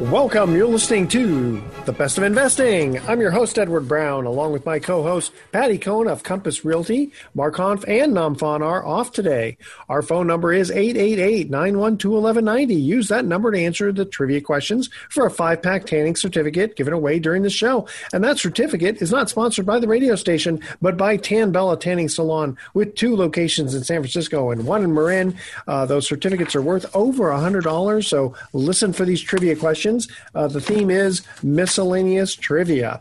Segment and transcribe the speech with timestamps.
[0.00, 0.56] Welcome.
[0.56, 3.00] You're listening to The Best of Investing.
[3.08, 7.10] I'm your host, Edward Brown, along with my co host, Patti Cohn of Compass Realty.
[7.34, 9.56] Mark Hanf and Namfon are off today.
[9.88, 12.74] Our phone number is 888 912 1190.
[12.74, 16.92] Use that number to answer the trivia questions for a five pack tanning certificate given
[16.92, 17.88] away during the show.
[18.12, 22.10] And that certificate is not sponsored by the radio station, but by Tan Bella Tanning
[22.10, 25.34] Salon with two locations in San Francisco and one in Marin.
[25.66, 28.04] Uh, those certificates are worth over $100.
[28.04, 30.08] So listen for these trivia questions.
[30.34, 31.22] Uh, the theme is
[31.70, 33.00] miscellaneous trivia.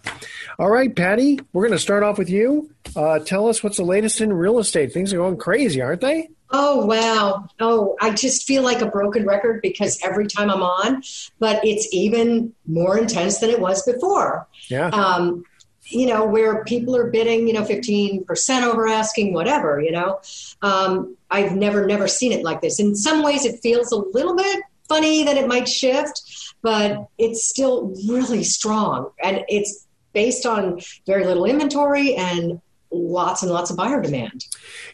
[0.60, 2.70] All right, Patti, we're going to start off with you.
[2.96, 4.94] Uh, tell us what's the latest in real estate.
[4.94, 6.30] Things are going crazy, aren't they?
[6.52, 7.48] Oh, wow.
[7.60, 11.02] Oh, I just feel like a broken record because every time I'm on,
[11.40, 14.48] but it's even more intense than it was before.
[14.68, 14.90] Yeah.
[14.90, 15.44] Um,
[15.86, 20.20] you know, where people are bidding, you know, 15% over asking, whatever, you know.
[20.62, 22.80] Um, I've never, never seen it like this.
[22.80, 26.22] In some ways, it feels a little bit funny that it might shift,
[26.62, 29.12] but it's still really strong.
[29.24, 32.62] And it's based on very little inventory and
[32.92, 34.46] lots and lots of buyer demand.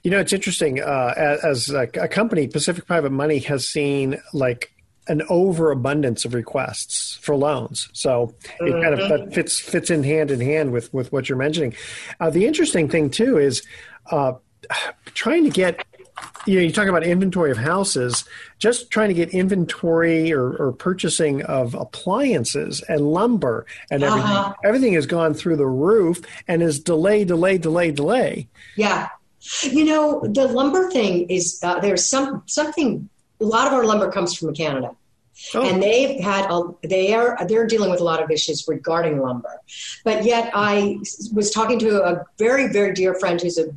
[0.04, 0.81] You know, it's interesting.
[0.81, 4.72] Uh, as, a, a company, Pacific Private Money has seen like
[5.08, 7.90] an overabundance of requests for loans.
[7.94, 11.38] So it kind of that fits fits in hand in hand with with what you're
[11.38, 11.75] mentioning.
[12.20, 13.64] Uh, the interesting thing too is
[14.12, 14.34] uh,
[15.06, 15.86] trying to get.
[16.46, 18.24] You know, you talk about inventory of houses.
[18.59, 24.30] Just trying to get inventory or, or purchasing of appliances and lumber and everything.
[24.31, 24.54] Uh-huh.
[24.64, 28.48] Everything has gone through the roof and is delay, delay, delay, delay.
[28.75, 29.09] Yeah.
[29.64, 33.09] You know, the lumber thing is uh, there's some something.
[33.42, 34.92] A lot of our lumber comes from Canada,
[35.54, 35.62] Oh.
[35.62, 39.59] and they've had a, they are they're dealing with a lot of issues regarding lumber.
[40.06, 40.98] But yet, I
[41.34, 43.68] was talking to a very very dear friend who's a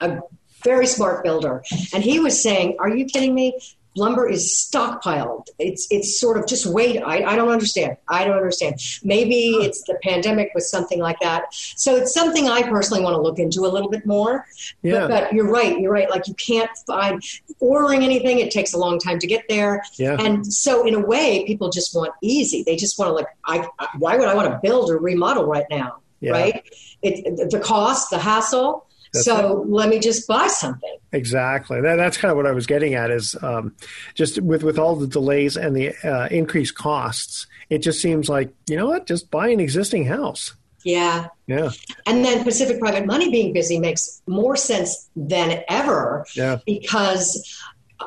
[0.00, 0.20] a
[0.64, 1.62] very smart builder,
[1.94, 3.58] and he was saying, "Are you kidding me?"
[3.96, 5.46] Lumber is stockpiled.
[5.58, 7.02] It's it's sort of just wait.
[7.02, 7.96] I, I don't understand.
[8.08, 8.76] I don't understand.
[9.02, 11.52] Maybe it's the pandemic with something like that.
[11.52, 14.46] So it's something I personally want to look into a little bit more.
[14.82, 15.08] Yeah.
[15.08, 15.78] But, but you're right.
[15.80, 16.08] You're right.
[16.08, 17.20] Like you can't find
[17.58, 18.38] ordering anything.
[18.38, 19.82] It takes a long time to get there.
[19.96, 20.16] Yeah.
[20.20, 22.62] And so in a way, people just want easy.
[22.62, 23.26] They just want to like.
[23.44, 25.96] I, I why would I want to build or remodel right now?
[26.20, 26.32] Yeah.
[26.32, 26.62] Right.
[27.02, 28.86] It, the cost, the hassle.
[29.12, 30.96] That's so let me just buy something.
[31.12, 31.80] Exactly.
[31.80, 33.10] That, that's kind of what I was getting at.
[33.10, 33.74] Is um,
[34.14, 38.52] just with with all the delays and the uh, increased costs, it just seems like
[38.68, 40.54] you know what, just buy an existing house.
[40.84, 41.26] Yeah.
[41.46, 41.70] Yeah.
[42.06, 46.58] And then Pacific Private Money being busy makes more sense than ever Yeah.
[46.64, 47.54] because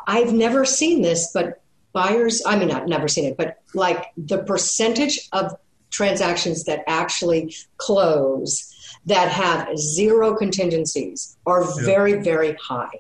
[0.08, 4.40] I've never seen this, but buyers, I mean, I've never seen it, but like the
[4.40, 5.56] percentage of
[5.94, 8.70] transactions that actually close
[9.06, 13.00] that have zero contingencies are very, very high.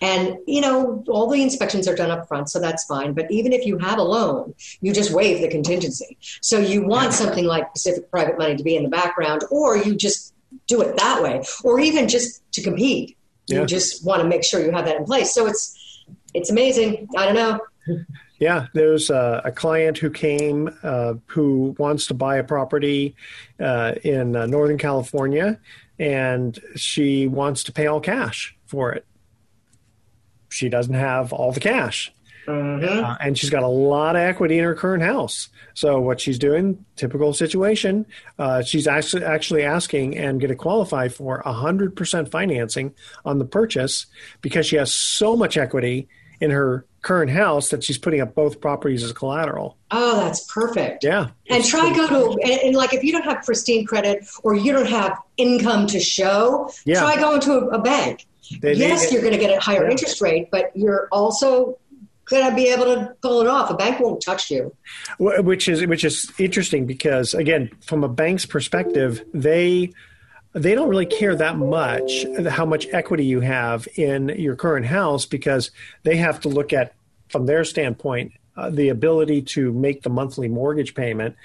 [0.00, 3.12] And, you know, all the inspections are done up front, so that's fine.
[3.12, 6.18] But even if you have a loan, you just waive the contingency.
[6.40, 9.94] So you want something like Pacific Private Money to be in the background, or you
[9.94, 10.34] just
[10.66, 13.16] do it that way, or even just to compete.
[13.46, 13.60] Yeah.
[13.60, 15.32] You just want to make sure you have that in place.
[15.32, 16.04] So it's
[16.34, 17.08] it's amazing.
[17.16, 17.60] I don't know.
[18.38, 23.16] Yeah, there's a, a client who came uh, who wants to buy a property
[23.58, 25.58] uh, in uh, Northern California,
[25.98, 29.06] and she wants to pay all cash for it.
[30.50, 32.12] She doesn't have all the cash,
[32.92, 35.48] uh, and she's got a lot of equity in her current house.
[35.74, 38.06] So what she's doing, typical situation,
[38.38, 42.94] uh, she's actually actually asking and going to qualify for hundred percent financing
[43.24, 44.06] on the purchase
[44.42, 46.08] because she has so much equity
[46.40, 49.76] in her current house that she's putting up both properties as collateral.
[49.92, 51.04] Oh, that's perfect.
[51.04, 51.28] Yeah.
[51.48, 54.72] And try go to and, and, like if you don't have pristine credit or you
[54.72, 57.00] don't have income to show, Yeah.
[57.00, 58.26] try going to a, a bank.
[58.50, 59.90] They- they- yes, you're going to get a higher Yeah.
[59.92, 61.78] interest rate, but you're also
[62.24, 63.70] going to be able to pull it off.
[63.70, 64.74] A bank won't touch you.
[65.20, 69.92] Which is which is interesting because again from a bank's perspective they
[70.56, 75.26] they don't really care that much how much equity you have in your current house
[75.26, 75.70] because
[76.02, 76.94] they have to look at
[77.28, 81.36] from their standpoint uh, the ability to make the monthly mortgage payment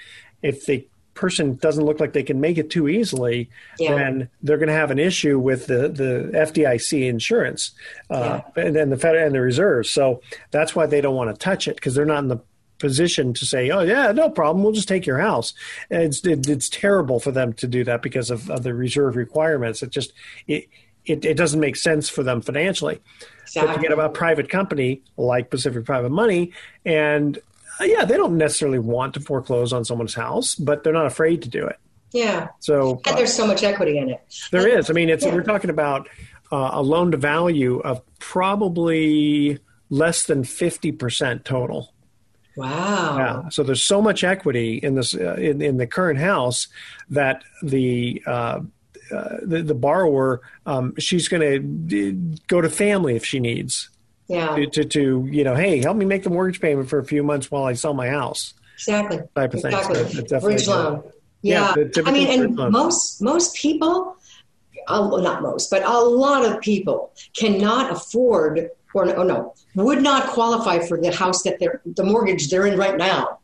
[0.42, 3.96] if the person doesn't look like they can make it too easily Yeah.
[3.96, 7.72] then they're going to have an issue with the, the FDIC insurance
[8.08, 9.90] uh, and then the Fed and the reserves.
[9.90, 10.22] So
[10.52, 12.38] that's why they don't want to touch it because they're not in the
[12.82, 15.54] position to say, "Oh yeah, no problem, we'll just take your house."
[15.88, 19.16] And it's it, it's terrible for them to do that because of, of the reserve
[19.16, 19.82] requirements.
[19.82, 20.12] It just
[20.46, 20.68] it,
[21.06, 23.00] it it doesn't make sense for them financially.
[23.00, 23.88] But you Exactly.
[23.88, 26.52] get a private company like Pacific Private Money,
[26.84, 27.38] and
[27.80, 31.42] uh, yeah, they don't necessarily want to foreclose on someone's house, but they're not afraid
[31.42, 31.78] to do it.
[32.12, 32.48] Yeah.
[32.60, 34.20] So And there's so much equity in it.
[34.52, 34.90] there is.
[34.90, 35.34] I mean, it's Yeah.
[35.34, 36.08] we're talking about
[36.50, 39.58] uh, a loan to value of probably
[39.90, 41.92] less than fifty percent total.
[42.56, 43.16] Wow.
[43.18, 43.48] Yeah.
[43.48, 46.68] So there's so much equity in this uh, in, in the current house
[47.10, 48.60] that the uh,
[49.14, 53.90] uh, the, the borrower um, she's going to go to family if she needs
[54.28, 54.54] Yeah.
[54.56, 57.22] to, to to you know hey help me make the mortgage payment for a few
[57.22, 58.54] months while I sell my house.
[58.76, 59.20] Exactly.
[59.36, 59.72] Type of thing.
[59.72, 60.26] Exactly.
[60.28, 61.02] So Bridge loan.
[61.42, 62.02] Yeah, Yeah.
[62.06, 62.72] I mean, and loan.
[62.72, 64.16] most most people,
[64.88, 70.02] uh, well, not most, but a lot of people cannot afford, or no, no, would
[70.02, 73.38] not qualify for the house that they're the mortgage they're in right now.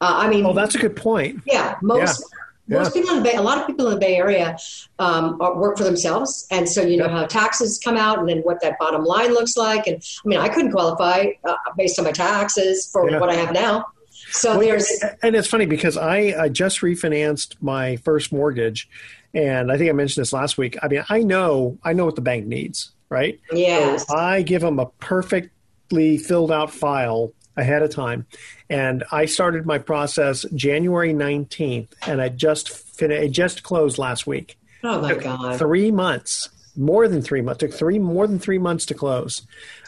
[0.00, 1.42] Uh, I mean, Oh, that's a good point.
[1.46, 2.20] yeah, most.
[2.68, 2.78] Yeah.
[2.78, 4.56] Most people in the Bay, a lot of people in the Bay Area
[5.00, 8.38] um, are, work for themselves, and so you know how taxes come out, and then
[8.38, 9.86] what that bottom line looks like.
[9.88, 13.18] And I mean, I couldn't qualify uh, based on my taxes for Yeah.
[13.18, 13.86] what I have now.
[14.30, 14.88] So Well, there's
[15.24, 18.88] and it's funny because I, I just refinanced my first mortgage,
[19.34, 20.76] and I think I mentioned this last week.
[20.82, 23.38] I mean, I know I know what the bank needs, right?
[23.52, 28.26] yes, So I give them a perfectly filled out file ahead of time,
[28.70, 34.26] and I started my process January nineteenth, and I just finished, it just closed last
[34.26, 34.56] week.
[34.82, 37.60] oh my god, Three months, more than three months.
[37.60, 39.42] Took three more than three months to close,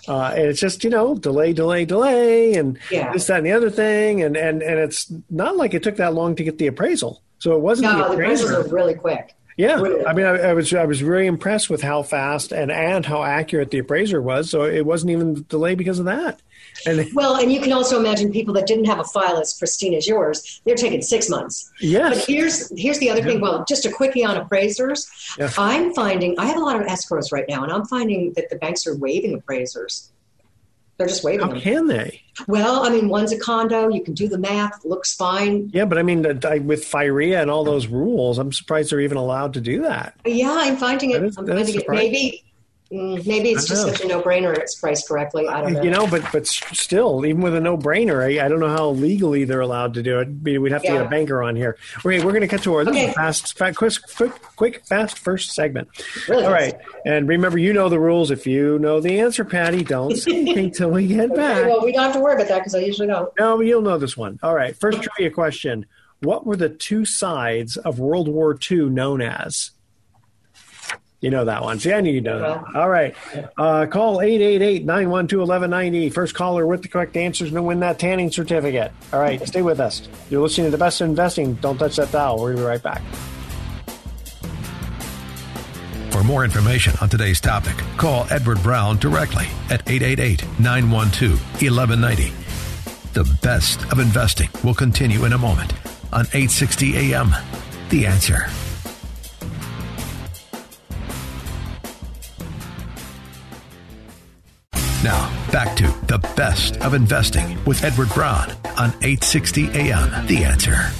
[0.06, 3.10] uh, and it's just you know delay, delay, delay, and Yeah.
[3.14, 6.12] this, that, and the other thing, and and and it's not like it took that
[6.12, 7.22] long to get the appraisal.
[7.38, 9.34] So it wasn't no, the prices are really quick.
[9.56, 13.06] Yeah, I mean, I, I was I was very impressed with how fast and and
[13.06, 14.50] how accurate the appraiser was.
[14.50, 16.40] So it wasn't even delayed because of that.
[16.86, 19.94] And Well, and you can also imagine people that didn't have a file as pristine
[19.94, 20.60] as yours.
[20.64, 21.70] They're taking six months.
[22.10, 23.40] But here's here's the other thing.
[23.40, 25.08] Well, just a quickie on appraisers.
[25.38, 25.50] Yeah.
[25.56, 28.56] I'm finding I have a lot of escrows right now, and I'm finding that the
[28.56, 30.10] banks are waiving appraisers.
[30.96, 31.60] They're just waiving how them.
[31.60, 32.22] can they?
[32.46, 33.88] Well, I mean, one's a condo.
[33.88, 34.84] You can do the math.
[34.84, 35.70] Looks fine.
[35.72, 39.54] Yeah, but I mean, with FIRREA and all those rules, I'm surprised they're even allowed
[39.54, 40.14] to do that.
[40.24, 41.20] Yeah, I'm finding it.
[41.20, 41.80] That is- I'm finding it.
[41.80, 42.12] surprising.
[42.12, 42.44] Maybe.
[42.92, 43.92] Mm, Maybe it's just know.
[43.92, 44.56] such a no-brainer.
[44.56, 45.48] It's priced correctly.
[45.48, 45.82] I don't know.
[45.82, 49.44] You know, but but still, even with a no-brainer, I, I don't know how legally
[49.44, 50.28] they're allowed to do it.
[50.42, 51.78] We- We'd have to get a banker on here.
[52.04, 53.12] Okay, we're going to cut to our Okay.
[53.14, 55.88] fast, fast quick, quick, quick, fast first segment.
[56.28, 56.74] Really All right,
[57.06, 58.30] and remember, you know the rules.
[58.30, 61.64] If you know the answer, Patti, don't say anything till we get Okay, back.
[61.66, 63.32] well, we don't have to worry about that because I usually don't.
[63.40, 64.38] No, you'll know this one.
[64.42, 65.86] All right, first trivia question:
[66.20, 69.70] What were the two sides of World War II known as?
[71.24, 71.80] You know that one.
[71.80, 72.76] See, I knew you know that.
[72.76, 73.14] All right.
[73.56, 76.12] Uh, call 888-912-1190.
[76.12, 78.92] First caller with the correct answer is going to win that tanning certificate.
[79.10, 80.06] All right, stay with us.
[80.28, 81.54] You're listening to The Best of Investing.
[81.54, 82.38] Don't touch that dial.
[82.38, 83.00] We'll be right back.
[86.10, 92.34] For more information on today's topic, call Edward Brown directly at 888 912 1190.
[93.14, 95.72] The best of investing will continue in a moment
[96.12, 97.34] on 860 AM.
[97.88, 98.46] The answer.
[105.04, 110.26] Now, back to the best of investing with Edward Brown on 860 AM.
[110.26, 110.90] The answer.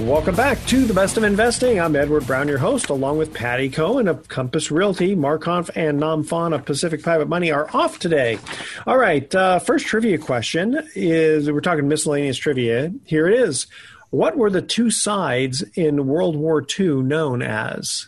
[0.00, 1.78] Welcome back to the best of investing.
[1.78, 5.14] I'm Edward Brown, your host, along with Patti Cohn of Compass Realty.
[5.14, 8.38] Mark Hanf and Namfon of Pacific Private Money are off today.
[8.86, 12.90] All right, uh, first trivia question is we're talking miscellaneous trivia.
[13.04, 13.66] Here it is.
[14.08, 18.06] What were the two sides in World War II known as?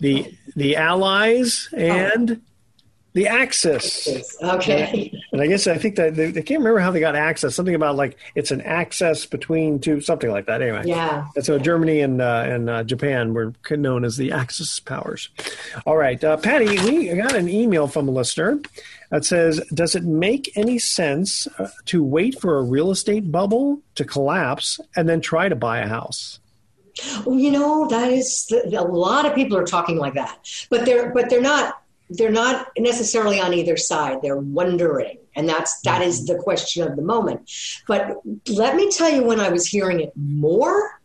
[0.00, 2.42] The the Allies and
[3.12, 4.36] The Axis.
[4.42, 5.12] Okay.
[5.32, 7.54] And, I guess I think that they, they, can't remember how they got access.
[7.54, 10.62] Something about like it's an access between two, something like that.
[10.62, 10.82] Anyway.
[10.84, 11.26] Yeah.
[11.34, 15.28] And so Germany and uh, and uh, Japan were known as the Axis powers.
[15.86, 18.60] All right, uh, Patti, we got an email from a listener
[19.10, 23.80] that says, "Does it make any sense uh, to wait for a real estate bubble
[23.94, 26.38] to collapse and then try to buy a house?"
[27.24, 30.38] Well, you know that is a lot of people are talking like that,
[30.70, 34.22] but they're but they're not they're not necessarily on either side.
[34.22, 37.50] They're wondering, and that's that is the question of the moment.
[37.86, 38.16] But
[38.48, 41.00] let me tell you, when I was hearing it more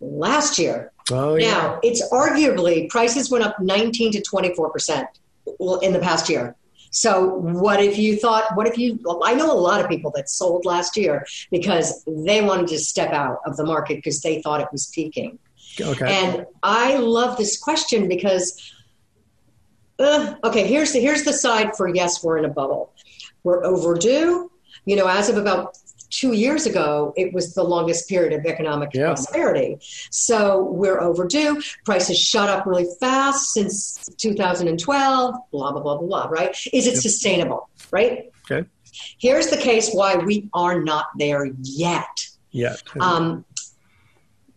[0.00, 0.92] last year.
[1.10, 1.50] Oh, yeah.
[1.50, 5.08] Now it's arguably prices went up 19 to 24 percent
[5.82, 6.56] in the past year.
[6.90, 8.56] So what if you thought?
[8.56, 8.98] What if you?
[9.02, 12.78] Well, I know a lot of people that sold last year because they wanted to
[12.78, 15.38] step out of the market because they thought it was peaking.
[15.80, 16.06] Okay.
[16.08, 18.72] And I love this question because
[19.98, 22.92] uh, okay, here's the here's the side for yes, we're in a bubble.
[23.44, 24.50] We're overdue.
[24.84, 25.76] You know, as of about
[26.10, 29.06] two years ago, it was the longest period of economic Yeah.
[29.06, 29.78] prosperity.
[30.10, 31.60] So we're overdue.
[31.84, 35.34] Prices shot up really fast since 2012.
[35.52, 36.26] Blah blah blah blah blah.
[36.30, 36.56] Right?
[36.72, 37.68] Is it sustainable?
[37.90, 38.30] Right?
[38.50, 38.66] Okay.
[39.18, 42.06] Here's the case why we are not there yet.
[42.50, 42.76] Yeah.
[43.00, 43.44] Um,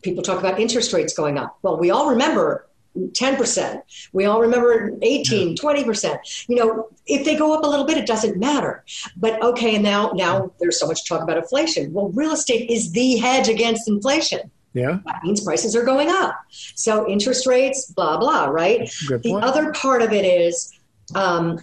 [0.01, 1.58] people talk about interest rates going up.
[1.62, 2.68] Well, we all remember
[3.08, 3.82] 10%.
[4.13, 6.46] We all remember 18, 20%.
[6.48, 8.84] You know, if they go up a little bit, it doesn't matter.
[9.18, 11.94] But okay, and now now there's so much talk about inflation.
[11.94, 14.51] Well, real estate is the hedge against inflation.
[14.74, 15.00] yeah.
[15.06, 16.36] That means prices are going up.
[16.75, 18.89] So interest rates, blah, blah, right?
[19.08, 20.72] The other part of it is
[21.15, 21.60] um,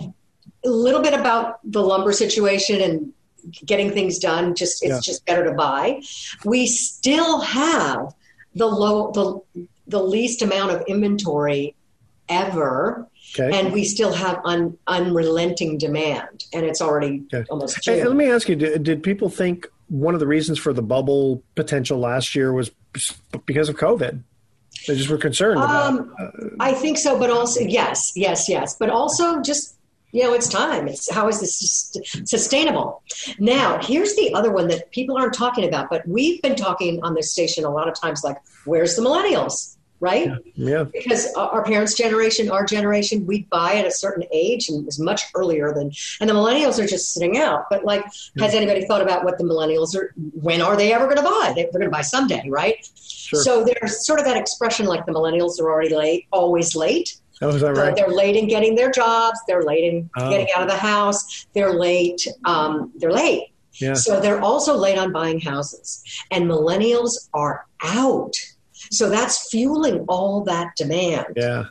[0.00, 3.12] a little bit about the lumber situation and
[3.66, 4.54] getting things done.
[4.54, 5.00] Just it's Yeah.
[5.02, 6.02] just better to buy.
[6.44, 8.14] We still have
[8.54, 11.74] the low the the least amount of inventory
[12.28, 13.06] ever.
[13.38, 13.58] Okay.
[13.58, 17.46] And we still have un, unrelenting demand, and it's already Okay.
[17.50, 20.72] almost Hey, let me ask you: did, did people think one of the reasons for
[20.72, 22.70] the bubble potential last year was
[23.46, 24.22] because of COVID?
[24.86, 25.92] They just were concerned about.
[25.92, 29.76] Um, I think so, but also yes, yes, yes, but also just
[30.12, 30.88] you know, it's time.
[30.88, 33.02] It's how is this sustainable?
[33.38, 37.14] Now, here's the other one that people aren't talking about, but we've been talking on
[37.14, 38.22] this station a lot of times.
[38.22, 39.76] Like, where's the millennials?
[40.00, 40.32] Right?
[40.56, 40.82] Yeah.
[40.82, 44.98] because our parents' generation, our generation, we buy at a certain age and it was
[44.98, 47.66] much earlier than, and the millennials are just sitting out.
[47.70, 48.04] But like,
[48.40, 50.12] has anybody thought about what the millennials are?
[50.34, 51.52] When are they ever going to buy?
[51.54, 52.84] They, they're going to buy someday, right?
[52.96, 53.42] Sure.
[53.42, 57.16] So there's sort of that expression like the millennials are already late, always late.
[57.42, 57.94] Oh, is that right?
[57.96, 59.38] They're late in getting their jobs.
[59.48, 60.30] They're late in Oh.
[60.30, 61.46] getting out of the house.
[61.54, 62.26] They're late.
[62.44, 63.48] Um, they're late.
[63.74, 63.94] Yeah.
[63.94, 66.02] So they're also late on buying houses.
[66.30, 68.34] And millennials are out.
[68.90, 71.26] So that's fueling all that demand.
[71.36, 71.64] Yeah.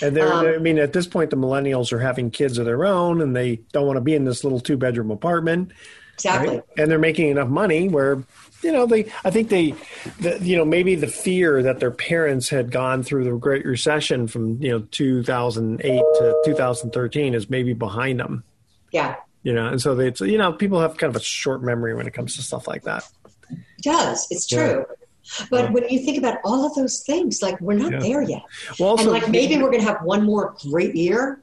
[0.00, 2.64] And they're, Um, they're- I mean, at this point, the millennials are having kids of
[2.64, 5.72] their own, and they don't want to be in this little two-bedroom apartment.
[6.14, 6.56] Exactly.
[6.56, 6.62] right?
[6.78, 8.22] And they're making enough money where,
[8.62, 9.10] you know, they.
[9.24, 9.74] I think they,
[10.20, 14.26] the, you know, maybe the fear that their parents had gone through the Great Recession
[14.28, 18.44] from you know 2008 to 2013 is maybe behind them.
[18.92, 19.16] Yeah.
[19.42, 22.06] You know, and so they, you know, people have kind of a short memory when
[22.06, 23.02] it comes to stuff like that.
[23.50, 24.26] It does.
[24.30, 24.86] It's true.
[25.50, 27.98] But when you think about all of those things, like we're not Yeah.
[28.00, 28.42] there yet.
[28.78, 31.42] Well, also, and like maybe we're going to have one more great year,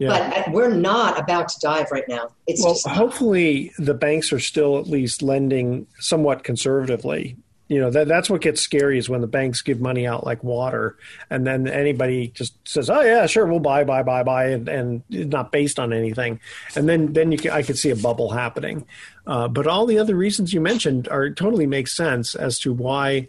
[0.00, 0.44] yeah.
[0.46, 2.30] but we're not about to dive right now.
[2.46, 7.36] It's Well, just hopefully the banks are still at least lending somewhat conservatively.
[7.68, 10.42] You know, that that's what gets scary is when the banks give money out like
[10.42, 10.96] water,
[11.28, 15.02] and then anybody just says, "Oh yeah, sure, we'll buy, buy, buy, buy," and, and
[15.08, 16.40] it's not based on anything.
[16.74, 18.86] And then then you can, I could see a bubble happening.
[19.24, 23.28] Uh, but all the other reasons you mentioned are totally make sense as to why,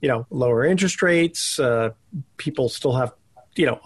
[0.00, 1.90] you know, lower interest rates, uh,
[2.38, 3.12] people still have,
[3.54, 3.80] you know,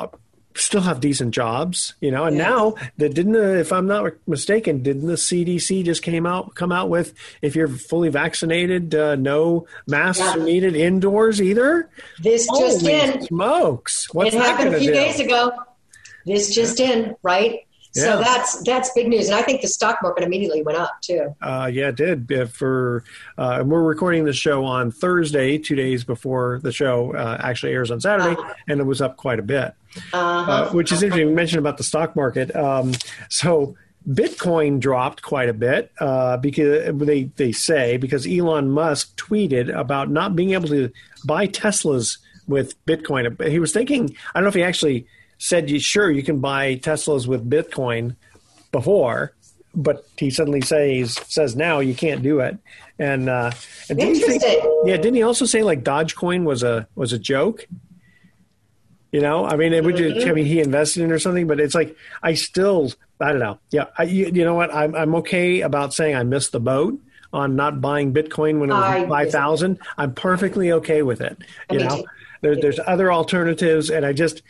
[0.56, 2.49] still have decent jobs, you know, and Yeah.
[2.49, 6.73] now that didn't, the, if I'm not mistaken, didn't the CDC just came out come
[6.73, 10.37] out with if you're fully vaccinated, uh, no masks Yeah.
[10.37, 11.88] are needed indoors either?
[12.23, 13.23] this just in.
[13.26, 14.06] smokes!
[14.12, 15.52] What's it happened a few days ago.
[16.26, 17.61] This just in, right?
[17.94, 18.02] Yeah.
[18.04, 21.34] So that's that's big news, and I think the stock market immediately went up too.
[21.42, 22.32] Uh, yeah, it did.
[22.32, 23.04] Uh, For
[23.37, 27.72] uh, and we're recording the show on Thursday, two days before the show uh, actually
[27.72, 29.75] airs on Saturday, and it was up quite a bit.
[30.14, 30.52] Uh-huh.
[30.52, 31.28] Uh, which is interesting.
[31.28, 32.54] We mentioned about the stock market.
[32.56, 32.92] Um,
[33.28, 33.76] so
[34.08, 40.11] Bitcoin dropped quite a bit uh, because they they say because Elon Musk tweeted about
[40.11, 40.90] not being able to
[41.26, 42.18] buy Teslas
[42.49, 43.49] with Bitcoin.
[43.49, 44.16] He was thinking.
[44.34, 45.06] I don't know if he actually
[45.42, 48.16] said, "You sure you can buy Teslas with Bitcoin?"
[48.70, 49.34] Before,
[49.75, 52.56] but he suddenly says says now you can't do it.
[52.99, 53.50] And, uh,
[53.90, 54.42] and didn't he think-
[54.87, 57.66] yeah, didn't he also say like Dogecoin was a was a joke?
[59.11, 61.61] You know, I mean, it would you, I mean, he invested in or something, but
[61.61, 63.58] it's like I still, I don't know.
[63.70, 64.75] Yeah, I, you, you know what?
[64.75, 66.99] I'm I'm okay about saying I missed the boat
[67.30, 69.80] on not buying Bitcoin when it was five thousand.
[69.99, 71.37] I'm perfectly okay with it.
[71.70, 72.04] You know,
[72.40, 74.40] there, there's other alternatives, and I just.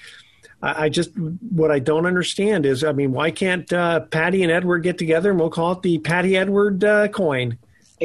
[0.63, 4.53] I I just what I don't understand is, I mean, why can't uh, Patti and
[4.53, 7.59] Edward get together and we'll call it the Patti Edward uh, coin,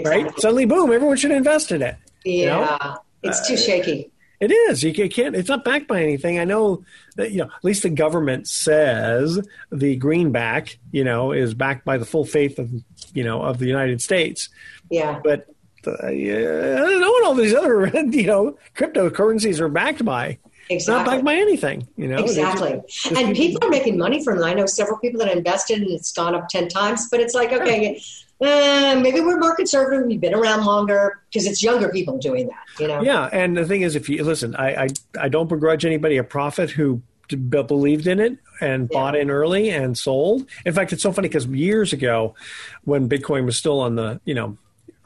[0.04, 0.32] right?
[0.40, 1.96] Suddenly, boom, everyone should invest in it.
[2.26, 2.98] Yeah, know?
[3.24, 4.12] it's too shaky.
[4.40, 4.84] It is.
[4.84, 5.36] You can't.
[5.36, 6.38] It's not backed by anything.
[6.38, 6.84] I know
[7.16, 7.46] that you know.
[7.46, 9.40] At least the government says
[9.72, 12.70] the greenback, you know, is backed by the full faith of
[13.14, 14.50] you know of the United States.
[14.92, 15.20] Yeah.
[15.24, 15.48] But
[15.88, 20.38] uh, yeah, I don't know what all these other you know cryptocurrencies are backed by.
[20.70, 21.16] It's not Exactly.
[21.16, 21.88] backed by anything.
[21.98, 22.18] You know.
[22.18, 22.82] They're just- Exactly.
[22.88, 24.44] just And people are making money from it.
[24.44, 27.52] I know several people that invested and it's gone up 10 times, but it's like,
[27.54, 28.02] okay,
[28.42, 30.06] uh, maybe we're more conservative.
[30.06, 33.02] We've been around longer because it's younger people doing that, you know?
[33.02, 34.88] Yeah, and the thing is, if you listen, I I,
[35.20, 39.98] I don't begrudge anybody a profit who believed in it and bought in early and
[39.98, 40.46] sold.
[40.66, 42.36] In fact, it's so funny because years ago,
[42.86, 44.58] when Bitcoin was still on the you know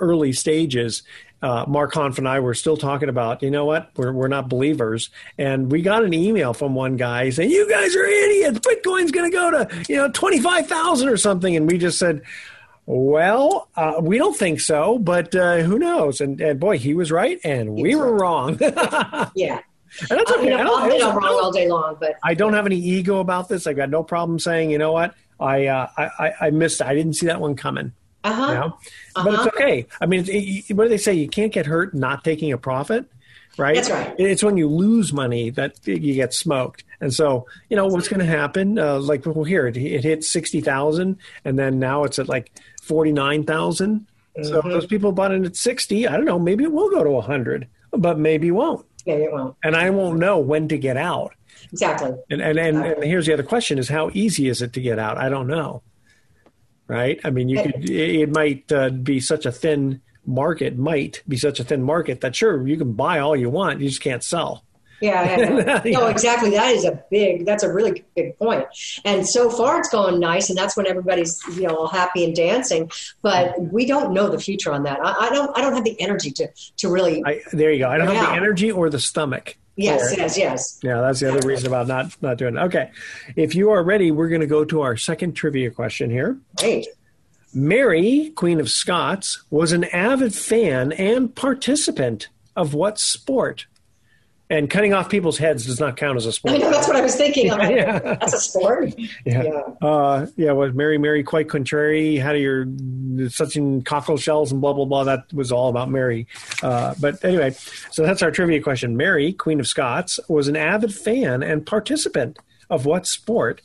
[0.01, 1.03] early stages.
[1.41, 4.47] Uh, Mark Hanf and I were still talking about, you know what, we're, we're not
[4.49, 5.09] believers.
[5.39, 8.59] And we got an email from one guy saying, you guys are idiots.
[8.59, 11.55] Bitcoin's going to go to, you know, 25,000 or something.
[11.55, 12.21] And we just said,
[12.85, 16.19] well, uh, we don't think so, but uh, who knows?
[16.21, 18.57] And, and boy, he was right, and we were wrong.
[18.61, 18.75] and
[19.35, 19.61] Yeah.
[20.09, 20.43] that's I okay.
[20.43, 22.77] mean, I I'll don't, I I'm wrong all day long, but I don't have any
[22.77, 23.65] ego about this.
[23.65, 26.81] I've got no problem saying, you know what, I uh, I, I, I missed.
[26.81, 27.93] I didn't see that one coming.
[28.23, 28.47] Uh huh.
[28.47, 28.77] You know?
[29.15, 29.87] But it's okay.
[29.99, 31.13] I mean, it, what do they say?
[31.13, 33.05] You can't get hurt not taking a profit,
[33.57, 33.75] right?
[33.75, 34.15] That's right.
[34.19, 36.83] It's when you lose money that you get smoked.
[36.99, 38.77] And so, you know, what's going to happen?
[38.77, 42.51] Uh, like, well, here it, it hit sixty thousand, and then now it's at like
[42.81, 44.05] forty nine thousand.
[44.43, 46.07] So if those people bought in at sixty.
[46.07, 46.39] I don't know.
[46.39, 48.85] Maybe it will go to hundred, but maybe it won't.
[49.05, 49.55] Maybe it won't.
[49.63, 51.33] And I won't know when to get out.
[51.71, 52.13] Exactly.
[52.29, 54.99] And and, and, and here's the other question: is how easy is it to get
[54.99, 55.17] out?
[55.17, 55.81] I don't know.
[56.91, 57.19] Right?
[57.23, 57.89] I mean, you could.
[57.89, 60.77] It might uh, be such a thin market.
[60.77, 63.87] Might be such a thin market that sure you can buy all you want, you
[63.87, 64.65] just can't sell.
[64.99, 65.91] Yeah, yeah, yeah.
[65.97, 66.51] No, exactly.
[66.51, 67.45] That is a big.
[67.45, 68.65] That's a really big point.
[69.03, 72.35] And so far, it's going nice, and that's when everybody's you know all happy and
[72.35, 72.91] dancing.
[73.21, 74.99] But we don't know the future on that.
[75.03, 75.57] I, I don't.
[75.57, 77.23] I don't have the energy to to really.
[77.25, 77.89] I, there you go.
[77.89, 78.25] I don't have Yeah.
[78.31, 79.55] the energy or the stomach.
[79.75, 80.79] Yes, yes, yes.
[80.83, 82.59] Yeah, that's the other reason about not not doing it.
[82.59, 82.91] Okay,
[83.35, 86.37] if you are ready, we're going to go to our second trivia question here.
[86.57, 86.87] Great.
[87.53, 93.65] Mary, Queen of Scots, was an avid fan and participant of what sport?
[94.51, 96.55] And cutting off people's heads does not count as a sport.
[96.55, 97.49] I know that's what I was thinking.
[97.49, 97.99] I'm like, Yeah.
[97.99, 98.93] That's a sport.
[99.25, 99.43] Yeah.
[99.43, 99.61] Yeah.
[99.81, 102.17] Uh, yeah, was Mary Mary quite contrary?
[102.17, 102.65] How do your
[103.29, 105.05] such in cockle shells and blah blah blah?
[105.05, 106.27] That was all about Mary.
[106.61, 107.51] Uh, but anyway,
[107.91, 108.97] so that's our trivia question.
[108.97, 112.37] Mary, Queen of Scots, was an avid fan and participant
[112.69, 113.61] of what sport?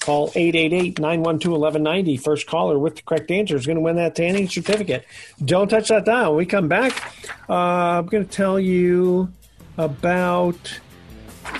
[0.00, 2.20] Call 888-912-1190.
[2.20, 5.04] First caller with the correct answer is going to win that tanning certificate.
[5.44, 6.30] Don't touch that dial.
[6.30, 7.00] When we come back,
[7.48, 9.30] uh, I'm going to tell you
[9.76, 10.80] about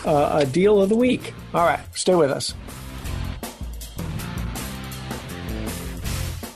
[0.05, 1.35] uh, a deal of the week.
[1.55, 2.55] All right, stay with us.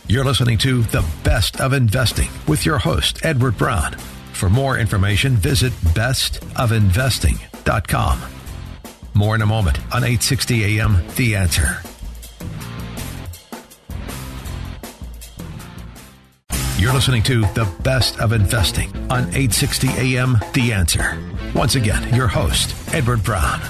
[0.09, 3.95] You're listening to The Best of Investing with your host, Edward Brown.
[4.33, 8.21] For more information, visit bestofinvesting.com.
[9.15, 11.83] More in a moment on 860 AM The Answer.
[16.79, 21.19] You're listening to The Best of Investing on 860 AM The Answer.
[21.55, 23.63] Once again, your host, Edward Brown.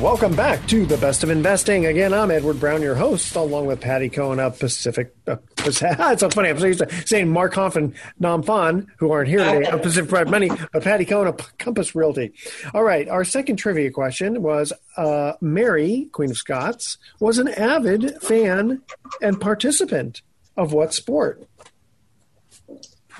[0.00, 1.84] Welcome back to the best of investing.
[1.84, 5.14] Again, I'm Edward Brown, your host, along with Patti Cohn of Pacific.
[5.26, 6.48] Uh, It's so funny.
[6.48, 10.08] I'm so used to saying Mark Hanf and Namfon, who aren't here today, of Pacific
[10.08, 12.32] Private Money, but Patti Cohn of Compass Realty.
[12.74, 18.22] All right, our second trivia question was: uh, Mary, Queen of Scots, was an avid
[18.22, 18.82] fan
[19.20, 20.22] and participant
[20.56, 21.42] of what sport?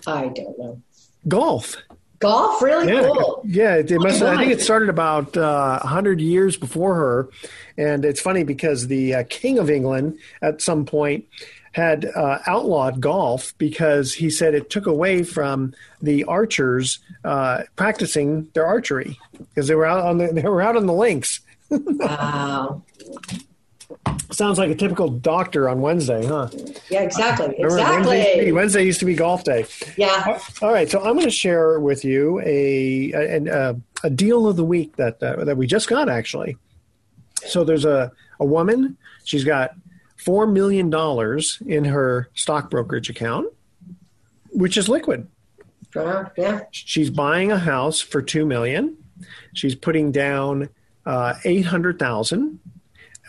[0.07, 0.83] I don't know.
[1.27, 1.77] Golf.
[2.21, 3.43] Golf, really Yeah, cool.
[3.47, 3.75] yeah.
[3.77, 4.23] It, it must.
[4.23, 7.29] I think it started about uh, hundred years before her,
[7.77, 11.27] and it's funny because the uh, King of England at some point
[11.73, 18.49] had uh, outlawed golf because he said it took away from the archers uh, practicing
[18.55, 21.41] their archery because they were out on the they were out on the links.
[21.71, 22.83] Wow.
[24.31, 26.49] Sounds like a typical doctor on Wednesday, huh?
[26.91, 27.55] Yeah, exactly.
[27.59, 28.53] Remember Wednesday, used be- Exactly.
[28.53, 29.65] Wednesday used to be golf day.
[29.97, 30.39] Yeah.
[30.61, 34.57] All right, so I'm going to share with you a a, a, a deal of
[34.57, 36.57] the week that uh, that we just got actually.
[37.47, 38.99] So there's a a woman.
[39.25, 39.73] She's got
[40.19, 43.47] four million dollars in her stock brokerage account,
[44.51, 45.27] which is liquid.
[45.97, 46.61] Uh, yeah.
[46.71, 48.97] She's buying a house for two million.
[49.55, 50.69] She's putting down
[51.07, 52.61] uh, eight hundred thousand.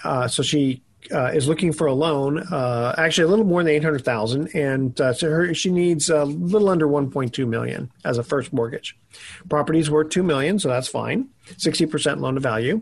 [0.03, 0.81] Uh, so she
[1.13, 4.55] uh, is looking for a loan, uh, actually a little more than eight hundred thousand,
[4.55, 8.23] and uh, so her she needs a little under one point two million as a
[8.23, 8.97] first mortgage.
[9.49, 11.29] Property's worth two million, so that's fine.
[11.57, 12.81] Sixty percent loan to value.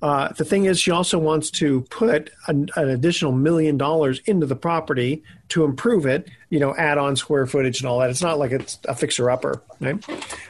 [0.00, 4.46] Uh, the thing is, she also wants to put an, an additional million dollars into
[4.46, 6.28] the property to improve it.
[6.50, 8.10] You know, add on square footage and all that.
[8.10, 10.02] It's not like it's a fixer upper, right?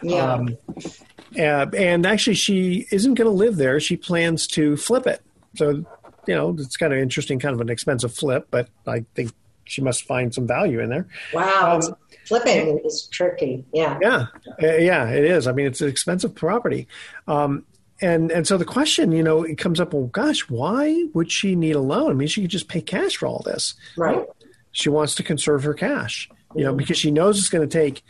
[0.03, 0.35] Yeah.
[0.35, 0.57] Um,
[1.37, 3.81] uh, and actually, she isn't going to live there.
[3.81, 5.21] She plans to flip it.
[5.57, 5.85] So,
[6.29, 9.33] you know, it's kind of interesting, kind of an expensive flip, but I think
[9.65, 11.07] she must find some value in there.
[11.33, 11.81] wow.
[11.83, 13.65] um, Flipping is tricky.
[13.73, 13.99] Yeah.
[14.03, 14.27] Yeah,
[14.63, 15.47] Uh, yeah, it is.
[15.47, 16.87] I mean, it's an expensive property,
[17.27, 17.65] um,
[18.03, 19.95] and and so the question, you know, it comes up.
[19.95, 22.11] Well, gosh, why would she need a loan?
[22.11, 23.75] I mean, she could just pay cash for all this.
[23.97, 24.25] Right.
[24.73, 28.05] She wants to conserve her cash, you know, because she knows it's going to take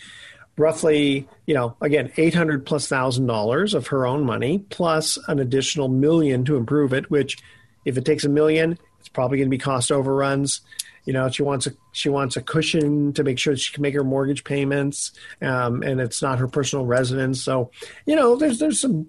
[0.57, 5.39] roughly, you know, again, eight hundred plus thousand dollars of her own money plus an
[5.39, 7.09] additional million to improve it.
[7.11, 7.39] Which,
[7.89, 10.61] if it takes a million, it's probably going to be cost overruns.
[11.05, 13.95] You know, she wants a she wants a cushion to make sure she can make
[13.95, 17.43] her mortgage payments, um, and it's not her personal residence.
[17.43, 17.71] So,
[18.05, 19.09] you know, there's there's some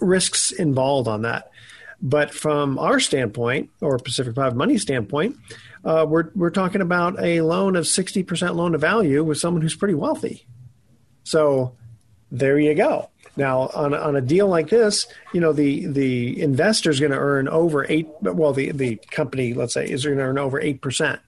[0.00, 1.50] risks involved on that.
[2.00, 5.36] But from our standpoint, or Pacific Private Money standpoint,
[5.84, 9.60] uh, we're we're talking about a loan of sixty percent loan to value with someone
[9.60, 10.46] who's pretty wealthy.
[11.24, 11.74] So
[12.30, 13.10] there you go.
[13.36, 17.12] Now, on a, on a deal like this, you know the the investor is going
[17.12, 18.08] to earn over eight.
[18.22, 21.20] Well, the the company, let's say, is going to earn over eight percent.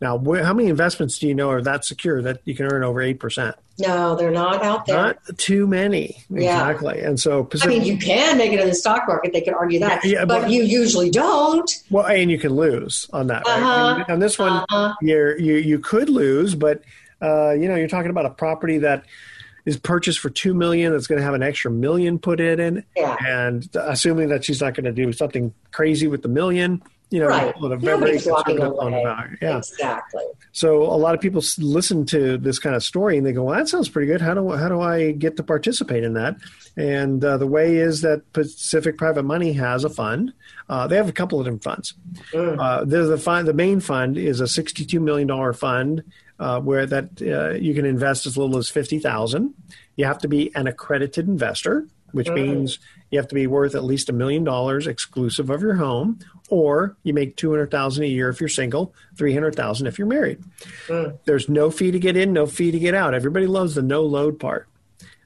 [0.00, 2.82] Now, wh- how many investments do you know are that secure that you can earn
[2.82, 3.54] over eight percent?
[3.78, 4.96] No, they're not out there.
[4.96, 6.68] Not too many, Yeah.
[6.70, 7.00] exactly.
[7.00, 9.32] And so, I mean, you can make it in the stock market.
[9.32, 11.70] They can argue that, Yeah, yeah, but, but- you usually don't.
[11.90, 13.42] well, and you can lose on that.
[13.46, 13.62] Right?
[13.62, 13.94] Uh-huh.
[14.06, 14.94] And on this one, Uh-huh.
[15.02, 16.82] you're, you you could lose, but
[17.22, 19.04] uh, you know you're talking about a property that
[19.66, 20.92] is purchased for two million.
[20.92, 23.16] That's going to have an extra million put in Yeah.
[23.26, 27.26] and assuming that she's not going to do something crazy with the million, you know,
[27.28, 27.54] Right.
[27.60, 29.36] a very, conservative loan value.
[29.42, 29.58] Yeah.
[29.58, 30.22] Exactly.
[30.52, 33.56] So a lot of people listen to this kind of story and they go, "Well,
[33.56, 34.20] that sounds pretty good.
[34.20, 36.36] How do how do I get to participate in that?"
[36.76, 40.32] And uh, the way is that Pacific Private Money has a fund.
[40.68, 41.94] Uh, they have a couple of different funds.
[42.34, 43.46] Uh, the fund.
[43.46, 46.02] The main fund is a sixty-two million dollar fund
[46.40, 49.54] uh, where that uh, you can invest as little as fifty thousand.
[49.94, 52.78] You have to be an accredited investor, which means
[53.10, 56.96] you have to be worth at least a million dollars exclusive of your home, or
[57.02, 60.08] you make two hundred thousand a year if you're single, three hundred thousand if you're
[60.08, 60.42] married.
[61.26, 63.12] There's no fee to get in, no fee to get out.
[63.12, 64.66] Everybody loves the no load part.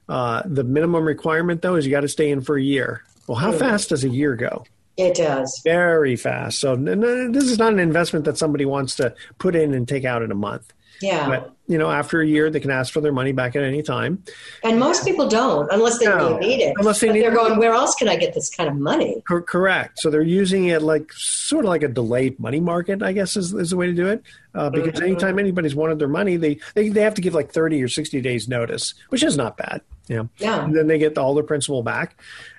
[0.07, 3.03] Uh, the minimum requirement though is you got to stay in for a year.
[3.25, 4.65] Well, how fast does a year go?
[4.97, 5.61] It does.
[5.63, 6.59] Very fast.
[6.59, 10.21] So this is not an investment that somebody wants to put in and take out
[10.21, 10.71] in a month.
[11.01, 11.27] Yeah.
[11.27, 13.81] But you know, after a year, they can ask for their money back at any
[13.81, 14.23] time.
[14.63, 16.15] and most people don't unless they No.
[16.35, 16.75] really need it.
[16.77, 17.35] Unless they but need they're it.
[17.35, 19.23] going, where else can I get this kind of money?
[19.27, 19.99] Cor- correct.
[19.99, 23.51] So they're using it like sort of like a delayed money market, I guess is,
[23.53, 24.21] is the way to do it.
[24.53, 27.81] Uh, because anytime anybody's wanted their money, they, they they have to give like thirty
[27.83, 29.81] or sixty days notice, which is not bad.
[30.07, 30.29] Know?
[30.37, 30.63] Yeah.
[30.63, 32.15] And then they get all their principal back.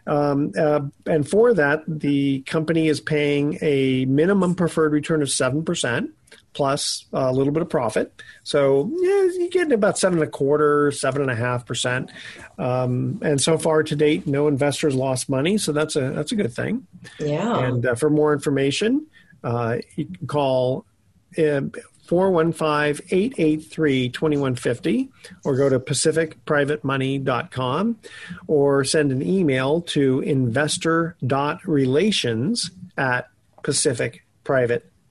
[0.06, 5.64] Um, uh, and for that, the company is paying a minimum preferred return of seven
[5.64, 6.10] percent
[6.56, 8.22] plus a little bit of profit.
[8.42, 12.10] So yeah, you get about seven and a quarter, seven and a half percent.
[12.58, 16.34] Um, and so far to date, no investors lost money, so that's a that's a
[16.34, 16.86] good thing.
[17.20, 17.58] Yeah.
[17.58, 19.06] And uh, for more information,
[19.44, 20.86] uh, you can call
[21.34, 25.10] 415 883 2150
[25.44, 27.98] or go to pacificprivatemoney.com
[28.46, 33.28] or send an email to investor.relations at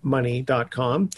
[0.06, 1.10] pacificprivatemoney.com.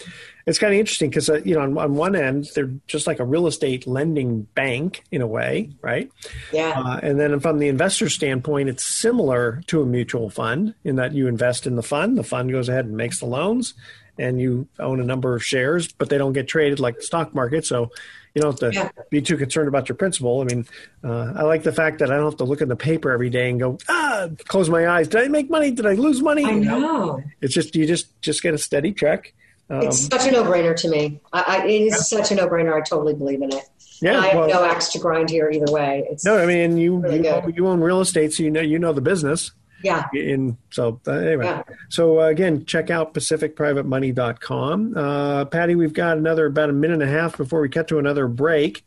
[0.46, 3.20] It's kind of interesting because, uh, you know, on, on one end, they're just like
[3.20, 6.10] a real estate lending bank in a way, right?
[6.52, 6.70] yeah.
[6.76, 11.12] Uh, and then from the investor standpoint, it's similar to a mutual fund in that
[11.12, 13.74] you invest in the fund, the fund goes ahead and makes the loans,
[14.18, 17.34] and you own a number of shares, but they don't get traded like the stock
[17.34, 17.64] market.
[17.66, 17.90] So
[18.38, 18.90] you don't have to Yeah.
[19.10, 20.40] be too concerned about your principal.
[20.40, 20.64] I mean,
[21.04, 23.30] uh, I like the fact that I don't have to look in the paper every
[23.30, 25.08] day and go, ah, close my eyes.
[25.08, 25.70] Did I make money?
[25.72, 26.44] Did I lose money?
[26.44, 27.22] I know.
[27.40, 29.34] It's just, you just, just get a steady check.
[29.70, 31.20] Um, It's such a no-brainer to me.
[31.32, 32.74] I, I, it is such a no-brainer.
[32.74, 33.64] I totally believe in it.
[34.00, 34.12] yeah.
[34.14, 36.06] and I have well- no axe to grind here either way.
[36.10, 38.60] It's no, I mean, you, Really you, own, you own real estate, so you know,
[38.62, 39.50] you know the business.
[39.82, 40.04] Yeah.
[40.12, 41.62] in so uh, anyway Yeah.
[41.88, 47.02] so uh, again check out pacificprivatemoney.com uh, patty we've got another about a minute and
[47.02, 48.84] a half before we cut to another break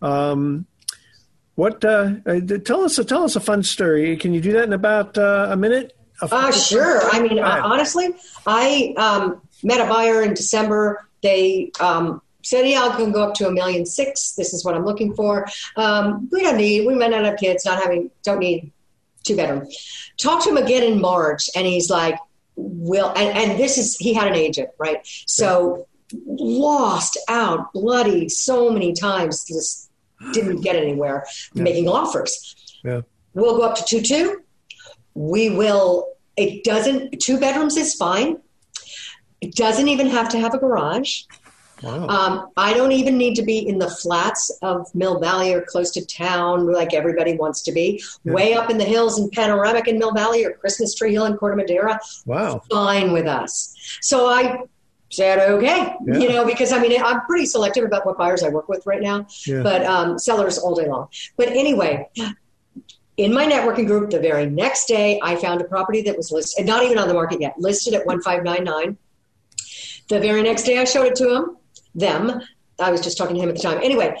[0.00, 0.66] um,
[1.54, 4.72] what uh, uh, tell us tell us a fun story can you do that in
[4.72, 5.92] about uh, a minute
[6.30, 7.02] Uh, sure.
[7.10, 8.14] I mean, uh, honestly,
[8.46, 11.04] I um, met a buyer in December.
[11.20, 14.34] They um, said, "Yeah, I can go up to a million six.
[14.34, 15.48] This is what I'm looking for.
[15.76, 16.86] Um, we don't need.
[16.86, 17.64] We might not have kids.
[17.64, 18.10] Not having.
[18.22, 18.70] Don't need
[19.22, 19.66] two bedroom."
[20.18, 22.18] Talked to him again in March, and he's like,
[22.56, 24.98] "Will." And, and this is he had an agent, right?
[25.26, 25.86] So
[26.26, 29.44] lost out, bloody so many times.
[29.46, 29.90] Just
[30.32, 31.62] didn't get anywhere Yeah.
[31.62, 32.54] making offers.
[32.84, 33.00] Yeah.
[33.34, 34.42] We'll go up to two two.
[35.14, 36.08] We will.
[36.36, 37.20] It doesn't.
[37.20, 38.38] Two bedrooms is fine.
[39.40, 41.22] It doesn't even have to have a garage.
[41.82, 42.06] Wow.
[42.06, 45.90] Um, I don't even need to be in the flats of Mill Valley or close
[45.92, 48.02] to town like everybody wants to be.
[48.24, 48.32] Yeah.
[48.32, 51.36] Way up in the hills in Panoramic in Mill Valley or Christmas Tree Hill in
[51.36, 52.62] Corte Madera, wow.
[52.70, 53.74] fine with us.
[54.00, 54.58] So I
[55.10, 56.18] said, okay, Yeah.
[56.18, 59.02] you know, because I mean, I'm pretty selective about what buyers I work with right
[59.02, 59.62] now, Yeah.
[59.62, 61.08] but um, sellers all day long.
[61.36, 62.08] But anyway,
[63.16, 66.64] in my networking group, the very next day, I found a property that was listed,
[66.64, 68.96] not even on the market yet, listed at 1599.
[70.08, 71.56] The very next day, I showed it to them.
[71.94, 72.40] Them.
[72.78, 73.78] I was just talking to him at the time.
[73.82, 74.16] Anyway,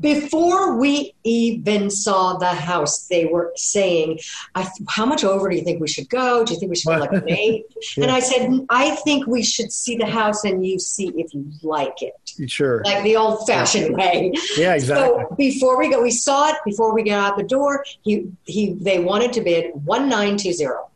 [0.00, 4.20] before we even saw the house, they were saying,
[4.54, 6.44] I, "How much over do you think we should go?
[6.44, 7.64] Do you think we should go like an eight?
[7.96, 11.50] And I said, "I think we should see the house and you see if you
[11.62, 12.14] like it,
[12.50, 12.82] Sure.
[12.84, 15.24] like the old-fashioned way." Yeah, exactly.
[15.24, 17.84] So before we go, we saw it before we got out the door.
[18.02, 20.88] He he they wanted to bid one nine two zero,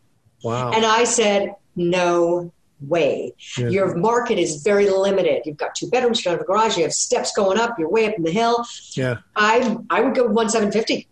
[0.43, 0.71] Wow.
[0.73, 2.53] and I said no
[2.88, 3.33] way.
[3.59, 3.69] Yeah.
[3.69, 5.43] Your market is very limited.
[5.45, 7.88] You've got two bedrooms, you don't have a garage, you have steps going up, you're
[7.90, 8.64] way up in the hill.
[8.95, 9.19] yeah.
[9.37, 11.07] I I would go one seven fifty.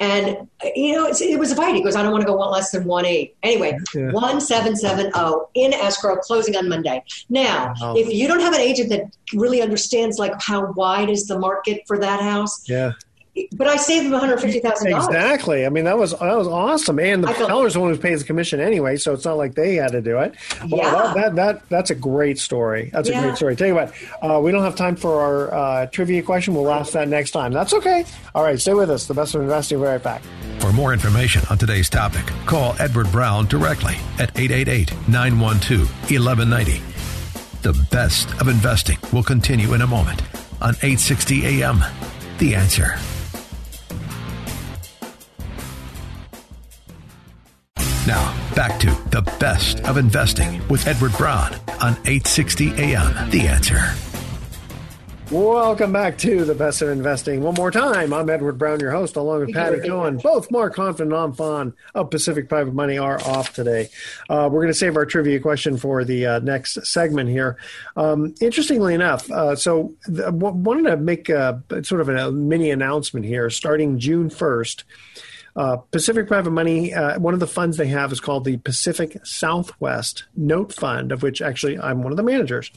[0.00, 1.74] And you know, it's, it was a fight.
[1.74, 3.36] He goes, I don't want to go one less than one eight.
[3.42, 4.10] Anyway, Yeah.
[4.12, 7.04] one seven seven zero in escrow, closing on Monday.
[7.28, 7.94] Now, Wow.
[7.94, 9.02] if you don't have an agent that
[9.34, 12.92] really understands like how wide is the market for that house, Yeah.
[13.52, 15.06] But I saved him one hundred fifty thousand dollars.
[15.06, 15.66] Exactly.
[15.66, 16.98] I mean, that was that was awesome.
[16.98, 19.36] And the I felt- seller's the one who pays the commission anyway, so it's not
[19.36, 20.34] like they had to do it.
[20.68, 20.90] Well, Yeah.
[20.90, 22.90] that, that that that's a great story.
[22.92, 23.56] That's a great story.
[23.56, 26.54] Tell you what, uh, we don't have time for our uh, trivia question.
[26.54, 27.52] We'll ask that next time.
[27.52, 28.04] That's okay.
[28.34, 29.06] All right, stay with us.
[29.06, 29.78] The best of investing.
[29.80, 30.22] We'll be right back.
[30.60, 36.82] For more information on today's topic, call Edward Brown directly at 888 912 1190.
[37.62, 40.22] The best of investing will continue in a moment
[40.62, 41.80] on 860 AM.
[42.38, 42.96] The answer.
[48.06, 53.30] Now, back to the best of investing with Edward Brown on 860 AM.
[53.30, 53.80] The answer.
[55.32, 57.42] Welcome back to the best of investing.
[57.42, 60.18] One more time, I'm Edward Brown, your host, along with Patti Cohn.
[60.18, 63.88] Both Mark Hanf and Namfon of Pacific Private Money are off today.
[64.30, 67.56] Uh, we're going to save our trivia question for the uh, next segment here.
[67.96, 72.70] Um, interestingly enough, uh, so the, w- wanted to make a, sort of a mini
[72.70, 73.50] announcement here.
[73.50, 74.84] Starting June 1st,
[75.56, 79.16] uh, Pacific Private Money, uh, one of the funds they have is called the Pacific
[79.24, 82.70] Southwest Note Fund, of which actually I'm one of the managers.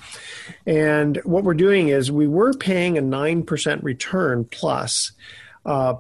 [0.66, 5.12] And what we're doing is we were paying a 9% return plus.
[5.66, 5.96] Uh,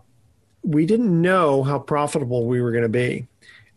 [0.64, 3.28] we didn't know how profitable we were going to be.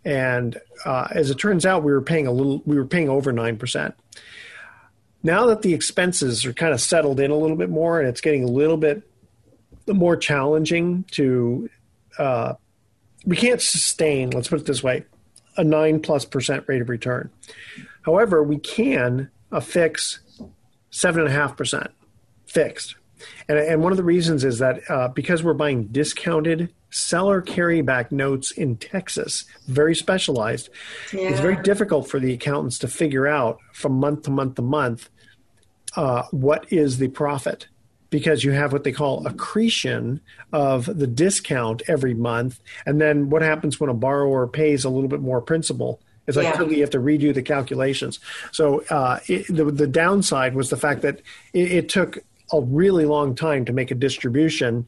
[0.05, 3.33] And uh, as it turns out, we were paying a little, we were paying over
[3.33, 3.95] 9%.
[5.25, 8.21] Now that the expenses are kind of settled in a little bit more and it's
[8.21, 9.03] getting a little bit
[9.89, 11.69] more challenging to
[12.19, 12.55] uh,
[13.25, 15.05] we can't sustain, let's put it this way,
[15.57, 17.31] a nine plus percent rate of return.
[18.03, 20.21] However, we can affix
[20.91, 21.91] seven and a half percent
[22.47, 22.97] fixed.
[23.49, 28.13] And, and one of the reasons is that uh, because we're buying discounted seller carryback
[28.13, 30.69] notes in Texas, very specialized,
[31.13, 35.09] it's very difficult for the accountants to figure out from month to month to month
[35.97, 37.69] uh, what is the profit
[38.13, 40.21] because you have what they call accretion
[40.53, 42.61] of the discount every month.
[42.85, 45.99] And then what happens when a borrower pays a little bit more principal?
[46.27, 46.53] It's like Yeah.
[46.53, 48.21] totally you have to redo the calculations.
[48.53, 51.23] So uh, it, the, the downside was the fact that
[51.55, 52.19] it, it took
[52.53, 54.87] a really long time to make a distribution,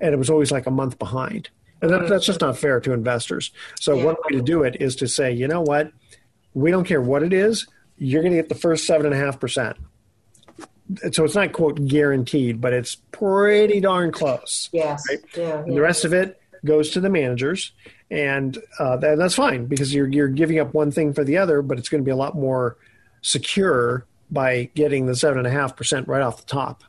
[0.00, 1.50] and it was always like a month behind.
[1.82, 3.50] And that, that's just not fair to investors.
[3.78, 5.92] So one way to do it is to say, you know what,
[6.54, 7.66] we don't care what it is,
[7.98, 9.76] you're going to get the first seven and a half percent
[11.12, 14.68] so it's not quote guaranteed, but it's pretty darn close.
[14.72, 15.02] Yes.
[15.08, 15.20] Right?
[15.36, 15.58] Yeah.
[15.58, 15.74] And yeah.
[15.74, 17.72] the rest of it goes to the managers,
[18.10, 21.62] and uh, that, that's fine because you're you're giving up one thing for the other,
[21.62, 22.76] but it's going to be a lot more
[23.22, 26.82] secure by getting the seven and a half percent right off the top.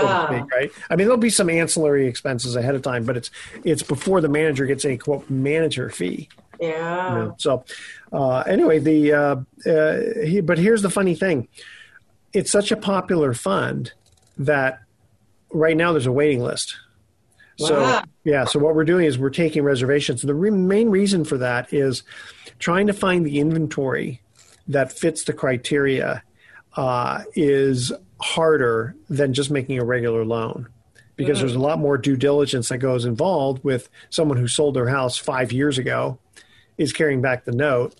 [0.00, 0.26] so to yeah.
[0.26, 0.70] speak, right?
[0.90, 3.30] I mean, there'll be some ancillary expenses ahead of time, but it's
[3.64, 6.28] it's before the manager gets a quote manager fee.
[6.60, 7.12] Yeah.
[7.12, 7.34] you know.
[7.38, 7.64] So
[8.12, 11.48] uh, anyway, the uh, uh, he, but here's the funny thing:
[12.36, 13.92] it's such a popular fund
[14.36, 14.80] that
[15.50, 16.76] right now there's a waiting list.
[17.58, 17.66] Wow.
[17.66, 20.20] So yeah, so what we're doing is we're taking reservations.
[20.20, 22.02] The re- main reason for that is
[22.58, 24.20] trying to find the inventory
[24.68, 26.22] that fits the criteria
[26.74, 30.68] uh, is harder than just making a regular loan
[31.16, 34.88] because there's a lot more due diligence that goes involved with someone who sold their
[34.88, 36.18] house five years ago
[36.76, 37.94] is carrying back the note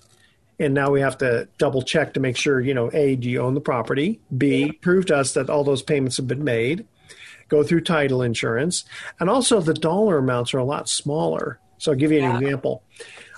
[0.58, 3.40] and now we have to double check to make sure you know a do you
[3.40, 6.86] own the property b prove to us that all those payments have been made
[7.48, 8.84] go through title insurance
[9.20, 12.38] and also the dollar amounts are a lot smaller so i'll give you an Yeah.
[12.38, 12.82] example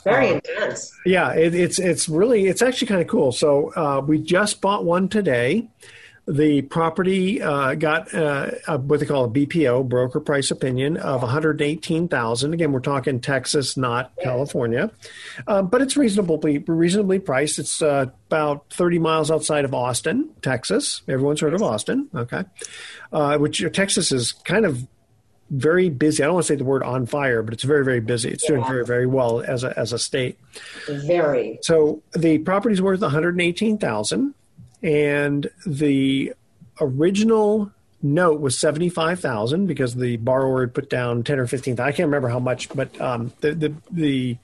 [0.04, 0.90] Very intense.
[1.04, 3.30] yeah, it, it's it's really it's actually kind of cool.
[3.32, 5.68] So uh, we just bought one today.
[6.28, 11.22] The property uh, got uh, a, what they call a BPO broker price opinion of
[11.22, 12.52] one hundred eighteen thousand.
[12.52, 14.90] Again, we're talking Texas, not California,
[15.46, 17.58] um, but it's reasonably reasonably priced.
[17.58, 21.00] It's uh, about thirty miles outside of Austin, Texas.
[21.08, 22.44] Everyone's heard of Austin, okay?
[23.10, 24.86] Uh, which Texas is kind of
[25.48, 26.22] very busy.
[26.22, 28.28] I don't want to say the word on fire, but it's very very busy.
[28.28, 30.38] It's doing very very well as a as a state.
[30.86, 31.58] Very.
[31.62, 34.34] So the property's worth 118,000
[34.82, 36.32] and the
[36.80, 37.70] original
[38.02, 41.80] note was 75,000 because the borrower had put down 10 or 15.
[41.80, 44.36] I can't remember how much, but um, the the, the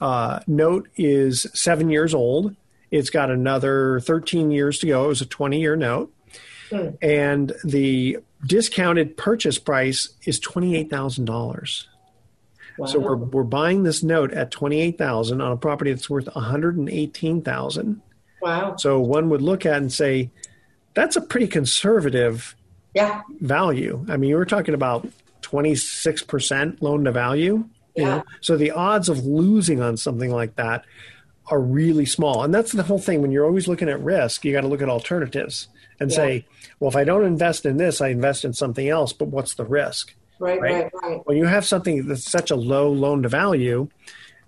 [0.00, 2.54] uh, note is 7 years old.
[2.90, 5.04] It's got another 13 years to go.
[5.04, 6.12] It was a 20-year note.
[7.00, 11.86] And the discounted purchase price is $28,000.
[12.78, 12.86] Wow.
[12.86, 16.28] So we're we're buying this note at twenty eight thousand on a property that's worth
[16.34, 18.02] one hundred and eighteen thousand.
[18.40, 18.76] Wow.
[18.76, 20.30] So one would look at and say,
[20.94, 22.54] that's a pretty conservative
[22.94, 23.22] Yeah.
[23.40, 24.04] value.
[24.08, 25.06] I mean, you were talking about
[25.42, 27.64] twenty six percent loan to value.
[27.94, 28.08] You Yeah.
[28.16, 28.22] know?
[28.40, 30.84] So the odds of losing on something like that
[31.48, 32.42] are really small.
[32.42, 33.22] And that's the whole thing.
[33.22, 35.68] When you're always looking at risk, you got to look at alternatives
[36.00, 36.44] and say,
[36.80, 39.12] well, if I don't invest in this, I invest in something else.
[39.12, 40.12] But what's the risk?
[40.38, 40.72] Right, Right.
[40.84, 41.20] right, right.
[41.24, 43.88] when you have something that's such a low loan to value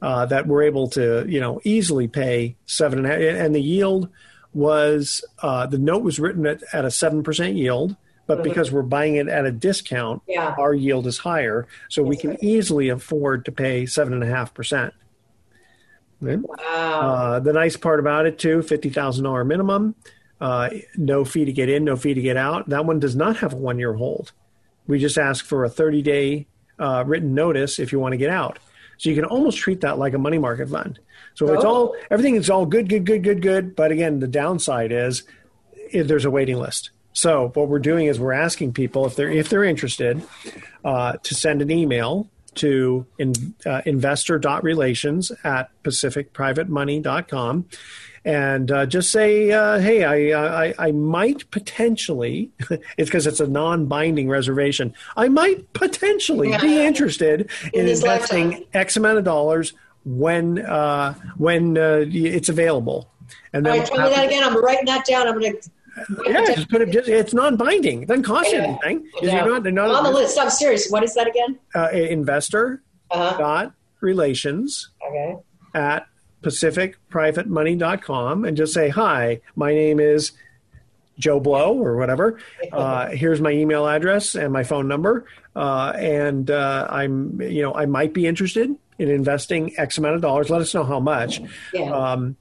[0.03, 3.61] uh, that we're able to you know easily pay seven and a half and the
[3.63, 4.09] yield
[4.55, 8.83] was uh, the note was written at, at a seven percent yield but because we're
[8.83, 10.55] buying it at a discount Yeah.
[10.59, 14.53] our yield is higher so we can easily afford to pay seven and a half
[14.55, 14.93] percent
[16.21, 17.01] Wow.
[17.01, 19.95] uh, the nice part about it too, fifty thousand dollar minimum,
[20.41, 22.69] uh, no fee to get in, no fee to get out.
[22.71, 24.33] That one does not have a one year hold.
[24.89, 28.31] We just ask for a thirty day uh, written notice if you want to get
[28.31, 28.59] out.
[28.99, 30.99] So you can almost treat that like a money market fund.
[31.35, 31.69] So it's Oh.
[31.69, 33.75] all everything is all good, good, good, good, good.
[33.77, 35.23] But again, the downside is
[35.93, 36.91] there's a waiting list.
[37.13, 40.23] So what we're doing is we're asking people if they're if they're interested
[40.85, 47.67] uh, to send an email to in, uh, investor.relations at pacificprivatemoney.com
[48.29, 52.51] and uh, just say, uh, hey, I, I, I might potentially,
[52.99, 58.51] it's because it's a non binding reservation, I might potentially be interested in, In investing
[58.51, 58.65] lifetime.
[58.75, 59.73] X amount of dollars
[60.05, 63.09] when, uh, when uh, it's available.
[63.55, 64.45] And then right, tell me that again.
[64.45, 65.27] I'm writing that down.
[65.27, 65.71] I'm going to.
[66.27, 66.91] yeah, just put it.
[66.91, 68.03] Just, it's non-binding.
[68.03, 68.65] It doesn't cost you Yeah.
[68.83, 69.09] anything.
[69.23, 69.45] Yeah.
[69.45, 70.39] You're not, you're not on the list.
[70.39, 70.91] I'm serious.
[70.91, 71.59] What is that again?
[71.75, 73.39] Uh, investor Uh-huh.
[73.39, 75.37] dot relations Okay.
[75.75, 76.07] at
[76.43, 79.41] pacificprivatemoney.com and just say hi.
[79.57, 80.33] My name is
[81.19, 82.39] Joe Blow or whatever.
[82.73, 85.25] Uh, here's my email address and my phone number,
[85.57, 90.21] uh, and uh, I'm you know I might be interested in investing X amount of
[90.21, 90.51] dollars.
[90.51, 91.41] Let us know how much.
[91.73, 91.91] Yeah.
[91.91, 92.37] Um,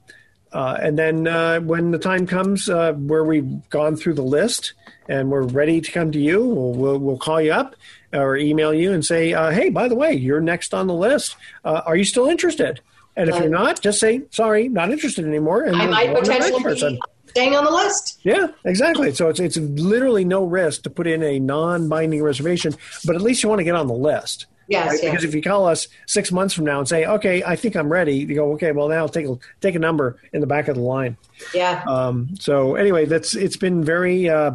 [0.52, 4.74] uh, and then uh, when the time comes uh, where we've gone through the list
[5.08, 7.76] and we're ready to come to you, we'll, we'll, we'll call you up
[8.12, 11.36] or email you and say, uh, hey, by the way, you're next on the list.
[11.64, 12.80] Uh, are you still interested?
[13.18, 13.42] And if Right.
[13.42, 15.64] you're not, just say, sorry, not interested anymore.
[15.64, 17.00] And I might go on to the next potentially be
[17.30, 18.18] staying on the list.
[18.22, 19.12] Yeah, exactly.
[19.12, 23.42] So it's it's literally no risk to put in a non-binding reservation, but at least
[23.42, 24.46] you want to get on the list.
[24.68, 24.98] Yes, right?
[25.02, 25.10] yes.
[25.12, 27.88] Because if you call us six months from now and say, "Okay, I think I'm
[27.90, 30.76] ready," you go, "Okay, well now take a, take a number in the back of
[30.76, 31.16] the line."
[31.54, 31.82] Yeah.
[31.88, 34.52] Um, so anyway, that's it's been very uh,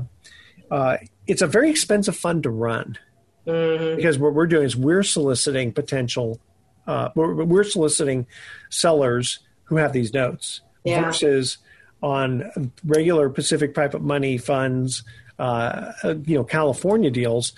[0.72, 0.98] uh,
[1.28, 2.98] it's a very expensive fund to run
[3.46, 3.98] Mm-hmm.
[3.98, 6.40] because what we're doing is we're soliciting potential
[6.88, 8.26] uh, we're, we're soliciting
[8.70, 11.02] sellers who have these notes Yeah.
[11.06, 11.58] versus
[12.02, 15.04] on regular Pacific private money funds,
[15.40, 17.54] uh, uh, you know, California deals.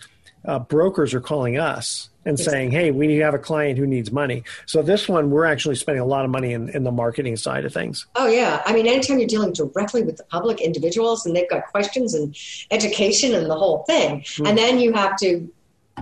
[0.45, 3.87] Uh, brokers are calling us and saying, "Hey, we need to have a client who
[3.87, 6.91] needs money." So this one, we're actually spending a lot of money in, in the
[6.91, 8.05] marketing side of things.
[8.15, 11.65] Oh yeah, I mean, anytime you're dealing directly with the public individuals, and they've got
[11.71, 12.35] questions and
[12.69, 14.45] education and the whole thing, Hmm.
[14.45, 15.47] and then you have to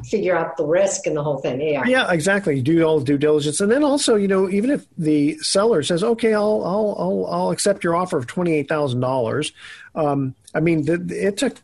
[0.03, 1.61] figure out the risk and the whole thing.
[1.61, 2.61] Yeah, Yeah, exactly.
[2.61, 6.33] Do all due diligence, and then also, you know, even if the seller says, "Okay,
[6.33, 9.51] I'll I'll I'll, I'll accept your offer of twenty eight thousand dollars,"
[9.95, 11.57] um, I mean, the, it took.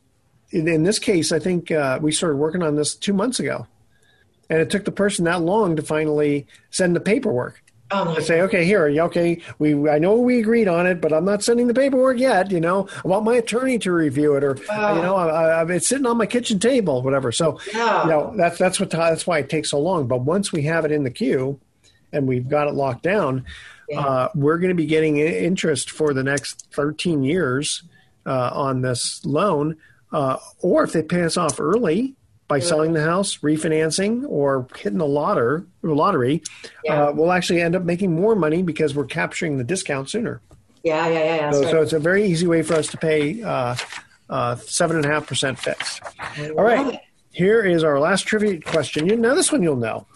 [0.52, 3.68] In, in this case, I think uh, we started working on this two months ago,
[4.50, 7.62] and it took the person that long to finally send the paperwork.
[7.92, 11.26] Oh To say, okay, here, okay, we I know we agreed on it, but I'm
[11.26, 12.52] not sending the paperwork yet.
[12.52, 14.96] You know, I want my attorney to review it, or Oh.
[14.96, 17.32] you know, I, I, it's sitting on my kitchen table, whatever.
[17.32, 18.04] So, Yeah.
[18.04, 20.08] you know, that's that's what that's why it takes so long.
[20.08, 21.60] But once we have it in the queue,
[22.14, 23.46] and we've got it locked down,
[23.90, 24.02] Yeah.
[24.02, 27.82] uh, we're going to be getting interest for the next 13 years
[28.28, 29.78] uh, on this loan,
[30.14, 32.14] uh, or if they pay us off early
[32.50, 36.42] by selling the house, refinancing, or hitting the lotter, lottery,
[36.84, 37.04] Yeah.
[37.06, 40.42] uh, we'll actually end up making more money because we're capturing the discount sooner.
[40.84, 41.36] Yeah, yeah, yeah.
[41.36, 41.52] yeah.
[41.52, 43.76] So, That's so it's a very easy way for us to pay uh,
[44.30, 46.02] uh, seven and a half percent fixed.
[46.58, 47.00] All right,
[47.32, 49.08] here is our last trivia question.
[49.08, 50.08] You know this one, you'll know.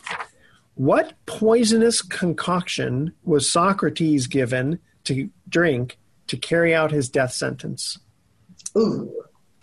[0.75, 7.99] What poisonous concoction was Socrates given to drink to carry out his death sentence?
[8.75, 9.13] Ooh,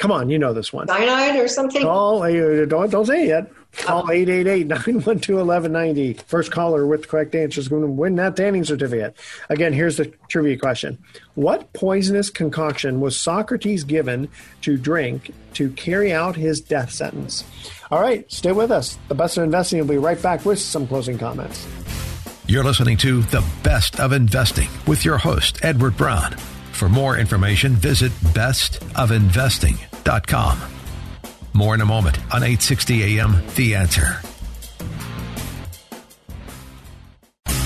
[0.00, 0.88] Come on, you know this one.
[0.88, 1.82] cyanide or something.
[1.82, 3.52] Call, uh, don't, don't say it yet.
[3.72, 6.22] Call 888-912-1190.
[6.22, 9.14] First caller with the correct answer is going to win that tanning certificate.
[9.50, 10.96] Again, here's the trivia question.
[11.34, 14.30] What poisonous concoction was Socrates given
[14.62, 17.44] to drink to carry out his death sentence?
[17.90, 18.98] All right, stay with us.
[19.08, 21.68] The Best of Investing will be right back with some closing comments.
[22.46, 26.38] You're listening to The Best of Investing with your host, Edward Brown.
[26.72, 29.89] For more information, visit bestofinvesting.com.
[31.52, 34.20] More in a moment on 860 AM The Answer.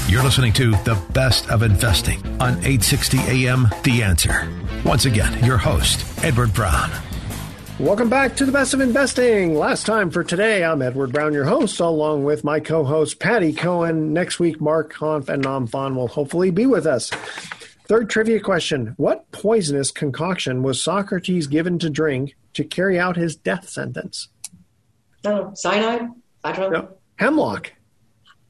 [0.09, 4.49] You're listening to The Best of Investing on 860 AM The Answer.
[4.85, 6.91] Once again, your host, Edward Brown.
[7.81, 9.57] Welcome back to the best of investing.
[9.57, 14.13] Last time for today, I'm Edward Brown, your host, along with my co-host Patti Cohn.
[14.13, 17.11] Next week, Mark Hanf and Namfon will hopefully be with us.
[17.87, 23.37] Third trivia question: What poisonous concoction was Socrates given to drink to carry out his
[23.37, 24.29] death sentence?
[25.25, 26.09] No, cyanide.
[26.43, 26.81] I don't know.
[26.81, 27.73] No, hemlock.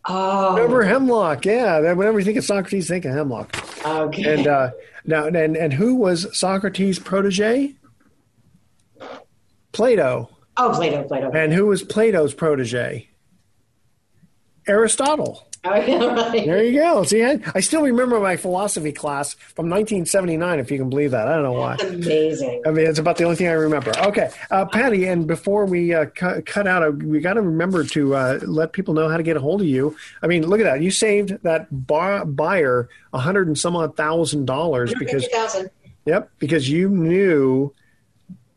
[0.07, 1.45] Oh, Remember hemlock?
[1.47, 1.93] Yeah.
[1.95, 3.57] Whenever you think of Socrates, think of hemlock.
[3.87, 4.35] okay.
[4.35, 4.71] And uh,
[5.07, 7.75] now, and and who was Socrates' protege?
[9.73, 10.31] Plato.
[10.57, 11.31] oh, Plato, Plato.
[11.33, 13.09] And who was Plato's protege?
[14.67, 15.49] Aristotle.
[15.67, 16.45] Oh, right.
[16.45, 17.05] There you go.
[17.05, 21.27] See, I, I still remember my philosophy class from 1979, if you can believe that.
[21.27, 21.77] I don't know why.
[21.81, 22.63] Amazing.
[22.67, 23.93] I mean, it's about the only thing I remember.
[23.99, 27.83] Okay, uh, Patti, and before we uh, cut, cut out, uh, we got to remember
[27.85, 29.97] to uh, let people know how to get a hold of you.
[30.21, 30.83] I mean, look at that.
[30.83, 35.71] You saved that bar, buyer a hundred and some odd thousand dollars because 50,000.
[36.05, 37.73] Yep, because you knew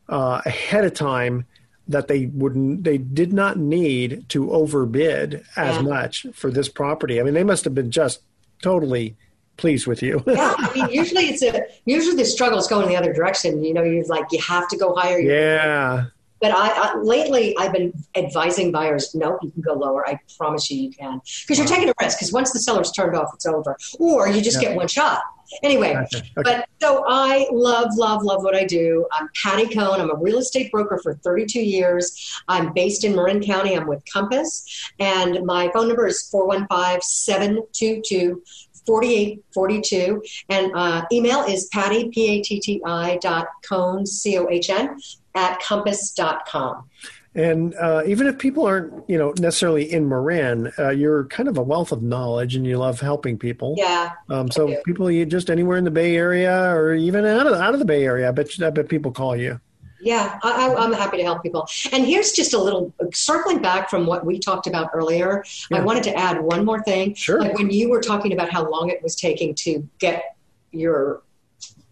[0.09, 1.45] uh, ahead of time
[1.87, 5.81] that they wouldn't, they did not need to overbid as Yeah.
[5.83, 7.19] much for this property.
[7.19, 8.21] I mean, they must have been just
[8.61, 9.15] totally
[9.55, 10.21] pleased with you.
[10.27, 13.63] yeah, I mean, usually it's a usually the struggle is going the other direction.
[13.63, 15.19] You know, you're like you have to go higher.
[15.19, 16.05] yeah,
[16.39, 20.07] But I, I lately I've been advising buyers, no, you can go lower.
[20.07, 22.19] I promise you, you can, because you're taking a risk.
[22.19, 24.69] Because once the seller's turned off, it's over, or you just Yeah.
[24.69, 25.21] get one shot.
[25.63, 26.17] Anyway, Gotcha.
[26.17, 26.29] Okay.
[26.35, 29.07] but so I love, love, love what I do.
[29.13, 30.01] I'm Patti Cohn.
[30.01, 32.41] I'm a real estate broker for 32 years.
[32.49, 33.75] I'm based in Marin County.
[33.75, 38.43] I'm with Compass, and my phone number is 415 722
[38.85, 40.21] 4842.
[40.49, 44.69] And uh, email is patti, P A T T I dot Cohn, C O H
[44.69, 44.97] N,
[45.37, 46.89] at compass.com.
[47.35, 51.57] and uh, even if people aren't, you know, necessarily in Marin, uh, you're kind of
[51.57, 53.75] a wealth of knowledge, and you love helping people.
[53.77, 54.11] Yeah.
[54.29, 57.73] Um, so people, you just anywhere in the Bay Area or even out of out
[57.73, 59.59] of the Bay Area, I bet I bet people call you.
[59.99, 61.67] Yeah, I, I'm happy to help people.
[61.91, 65.43] And here's just a little circling back from what we talked about earlier.
[65.73, 67.15] I wanted to add one more thing.
[67.15, 67.39] Sure.
[67.41, 70.35] Like when you were talking about how long it was taking to get
[70.71, 71.23] your,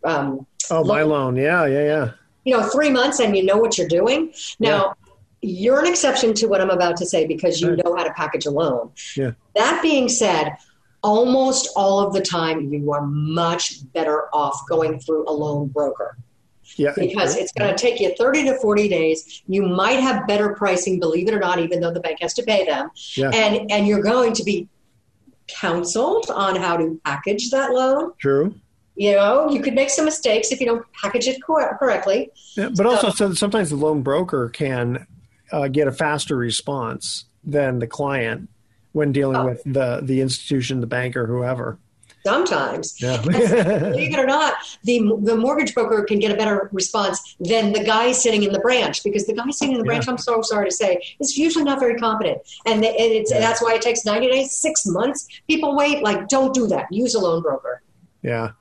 [0.04, 1.36] um, Oh, my Loan.
[1.36, 1.36] loan.
[1.36, 2.12] Yeah, yeah, yeah.
[2.46, 4.32] You know, three months and you know what you're doing.
[4.60, 4.94] Now,
[5.42, 7.82] you're an exception to what I'm about to say because you Right.
[7.84, 8.92] know how to package a loan.
[9.18, 9.32] Yeah.
[9.56, 10.54] That being said,
[11.04, 16.18] almost all of the time you are much better off going through a loan broker.
[16.78, 16.94] Yeah.
[16.98, 19.44] because it's going to take you 30 to 40 days.
[19.48, 22.44] You might have better pricing, believe it or not, even though the bank has to
[22.44, 22.90] pay them.
[23.16, 23.30] Yeah.
[23.32, 24.68] And, and you're going to be
[25.48, 28.14] counseled on how to package that loan.
[28.18, 28.56] True.
[28.96, 32.30] You know, you could make some mistakes if you don't package it cor- correctly.
[32.56, 35.06] Yeah, but also, so sometimes the loan broker can
[35.52, 38.50] uh, get a faster response than the client
[38.94, 39.46] when dealing Oh.
[39.46, 41.78] with the the institution, the bank, or whoever.
[42.26, 43.22] Sometimes, Yeah.
[43.24, 47.84] believe it or not, the the mortgage broker can get a better response than the
[47.84, 50.68] guy sitting in the branch because the guy sitting in the branch, I'm so sorry
[50.70, 53.42] to say, is usually not very competent, and, the, and it's Yeah.
[53.42, 55.28] that's why it takes 90 days, six months.
[55.48, 56.02] People wait.
[56.02, 56.86] Like, don't do that.
[56.90, 57.84] Use a loan broker.
[58.24, 58.52] yeah.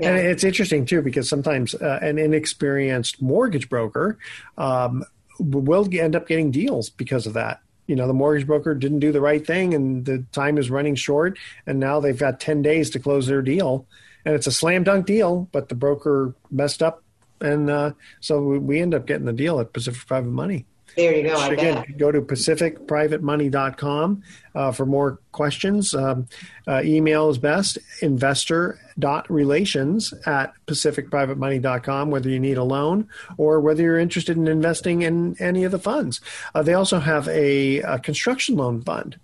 [0.00, 0.10] Yeah.
[0.16, 4.18] And it's interesting too because sometimes uh, an inexperienced mortgage broker
[4.58, 5.04] um,
[5.38, 7.60] will end up getting deals because of that.
[7.86, 10.94] you know the mortgage broker didn't do the right thing and the time is running
[10.94, 13.86] short and now they've got 10 days to close their deal
[14.24, 17.02] and it's a slam dunk deal but the broker messed up
[17.40, 20.64] and uh, so we end up getting the deal at pacific private money
[20.96, 21.48] there you go.
[21.48, 24.22] Again, go to pacificprivatemoney.com
[24.54, 25.92] uh, for more questions.
[25.94, 26.28] Um,
[26.66, 33.98] uh, email is best investor.relations at pacificprivatemoney.com, whether you need a loan or whether you're
[33.98, 36.20] interested in investing in any of the funds.
[36.54, 39.18] Uh, they also have a, a construction loan fund.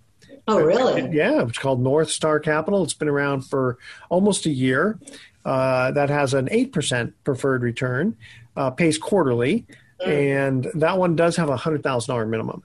[0.47, 1.15] Oh, really?
[1.15, 2.83] Yeah, it's called North Star Capital.
[2.83, 3.77] It's been around for
[4.09, 4.99] almost a year.
[5.43, 8.15] Uh, that has an 8% preferred return,
[8.55, 9.65] uh, pays quarterly.
[10.05, 12.63] And that one does have a hundred thousand dollar minimum,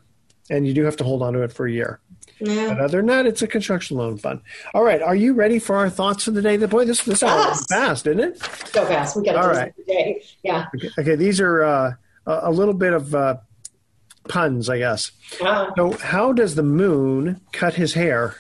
[0.48, 2.00] and you do have to hold on to it for a year.
[2.38, 2.68] Yeah.
[2.74, 4.40] But other than that, it's a construction loan fund.
[4.74, 6.56] All right, are you ready for our thoughts for the day?
[6.56, 7.68] The boy, this this fast.
[7.68, 8.42] fast, isn't it?
[8.72, 9.16] So fast.
[9.16, 9.74] We got to All right.
[9.76, 10.22] today.
[10.42, 10.66] Yeah.
[10.74, 11.92] Okay, okay, these are uh,
[12.26, 13.36] a little bit of uh,
[14.28, 15.12] puns, I guess.
[15.40, 15.72] Uh-huh.
[15.76, 18.36] So, how does the moon cut his hair?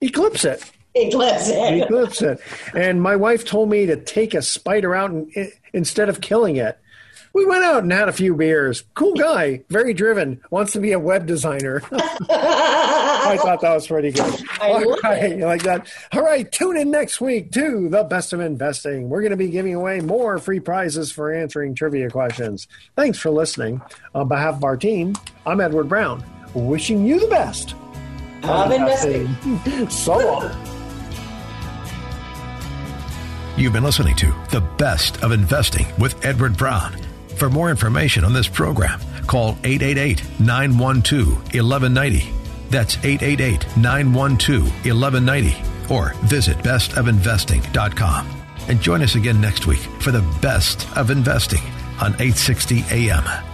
[0.00, 0.70] Eclipse it.
[0.94, 1.82] Eclipse it.
[1.82, 2.40] Eclipse it.
[2.74, 6.78] And my wife told me to take a spider out and, instead of killing it
[7.34, 8.84] we went out and had a few beers.
[8.94, 11.82] Cool guy, very driven, wants to be a web designer.
[11.92, 14.42] I thought that was pretty good.
[14.60, 15.92] I All right, you like that?
[16.12, 19.08] All right, tune in next week to the best of investing.
[19.08, 22.68] We're going to be giving away more free prizes for answering trivia questions.
[22.94, 23.82] Thanks for listening.
[24.14, 25.14] On behalf of our team,
[25.44, 26.22] I'm Edward Brown,
[26.54, 27.74] wishing you the best
[28.44, 29.88] of investing.
[29.90, 30.50] so long.
[33.56, 36.96] You've been listening to The Best of Investing with Edward Brown.
[37.36, 42.32] For more information on this program, call 888 912 1190.
[42.70, 45.94] That's 888 912 1190.
[45.94, 48.40] Or visit bestofinvesting.com.
[48.68, 51.62] And join us again next week for the best of investing
[52.00, 53.53] on 860 AM.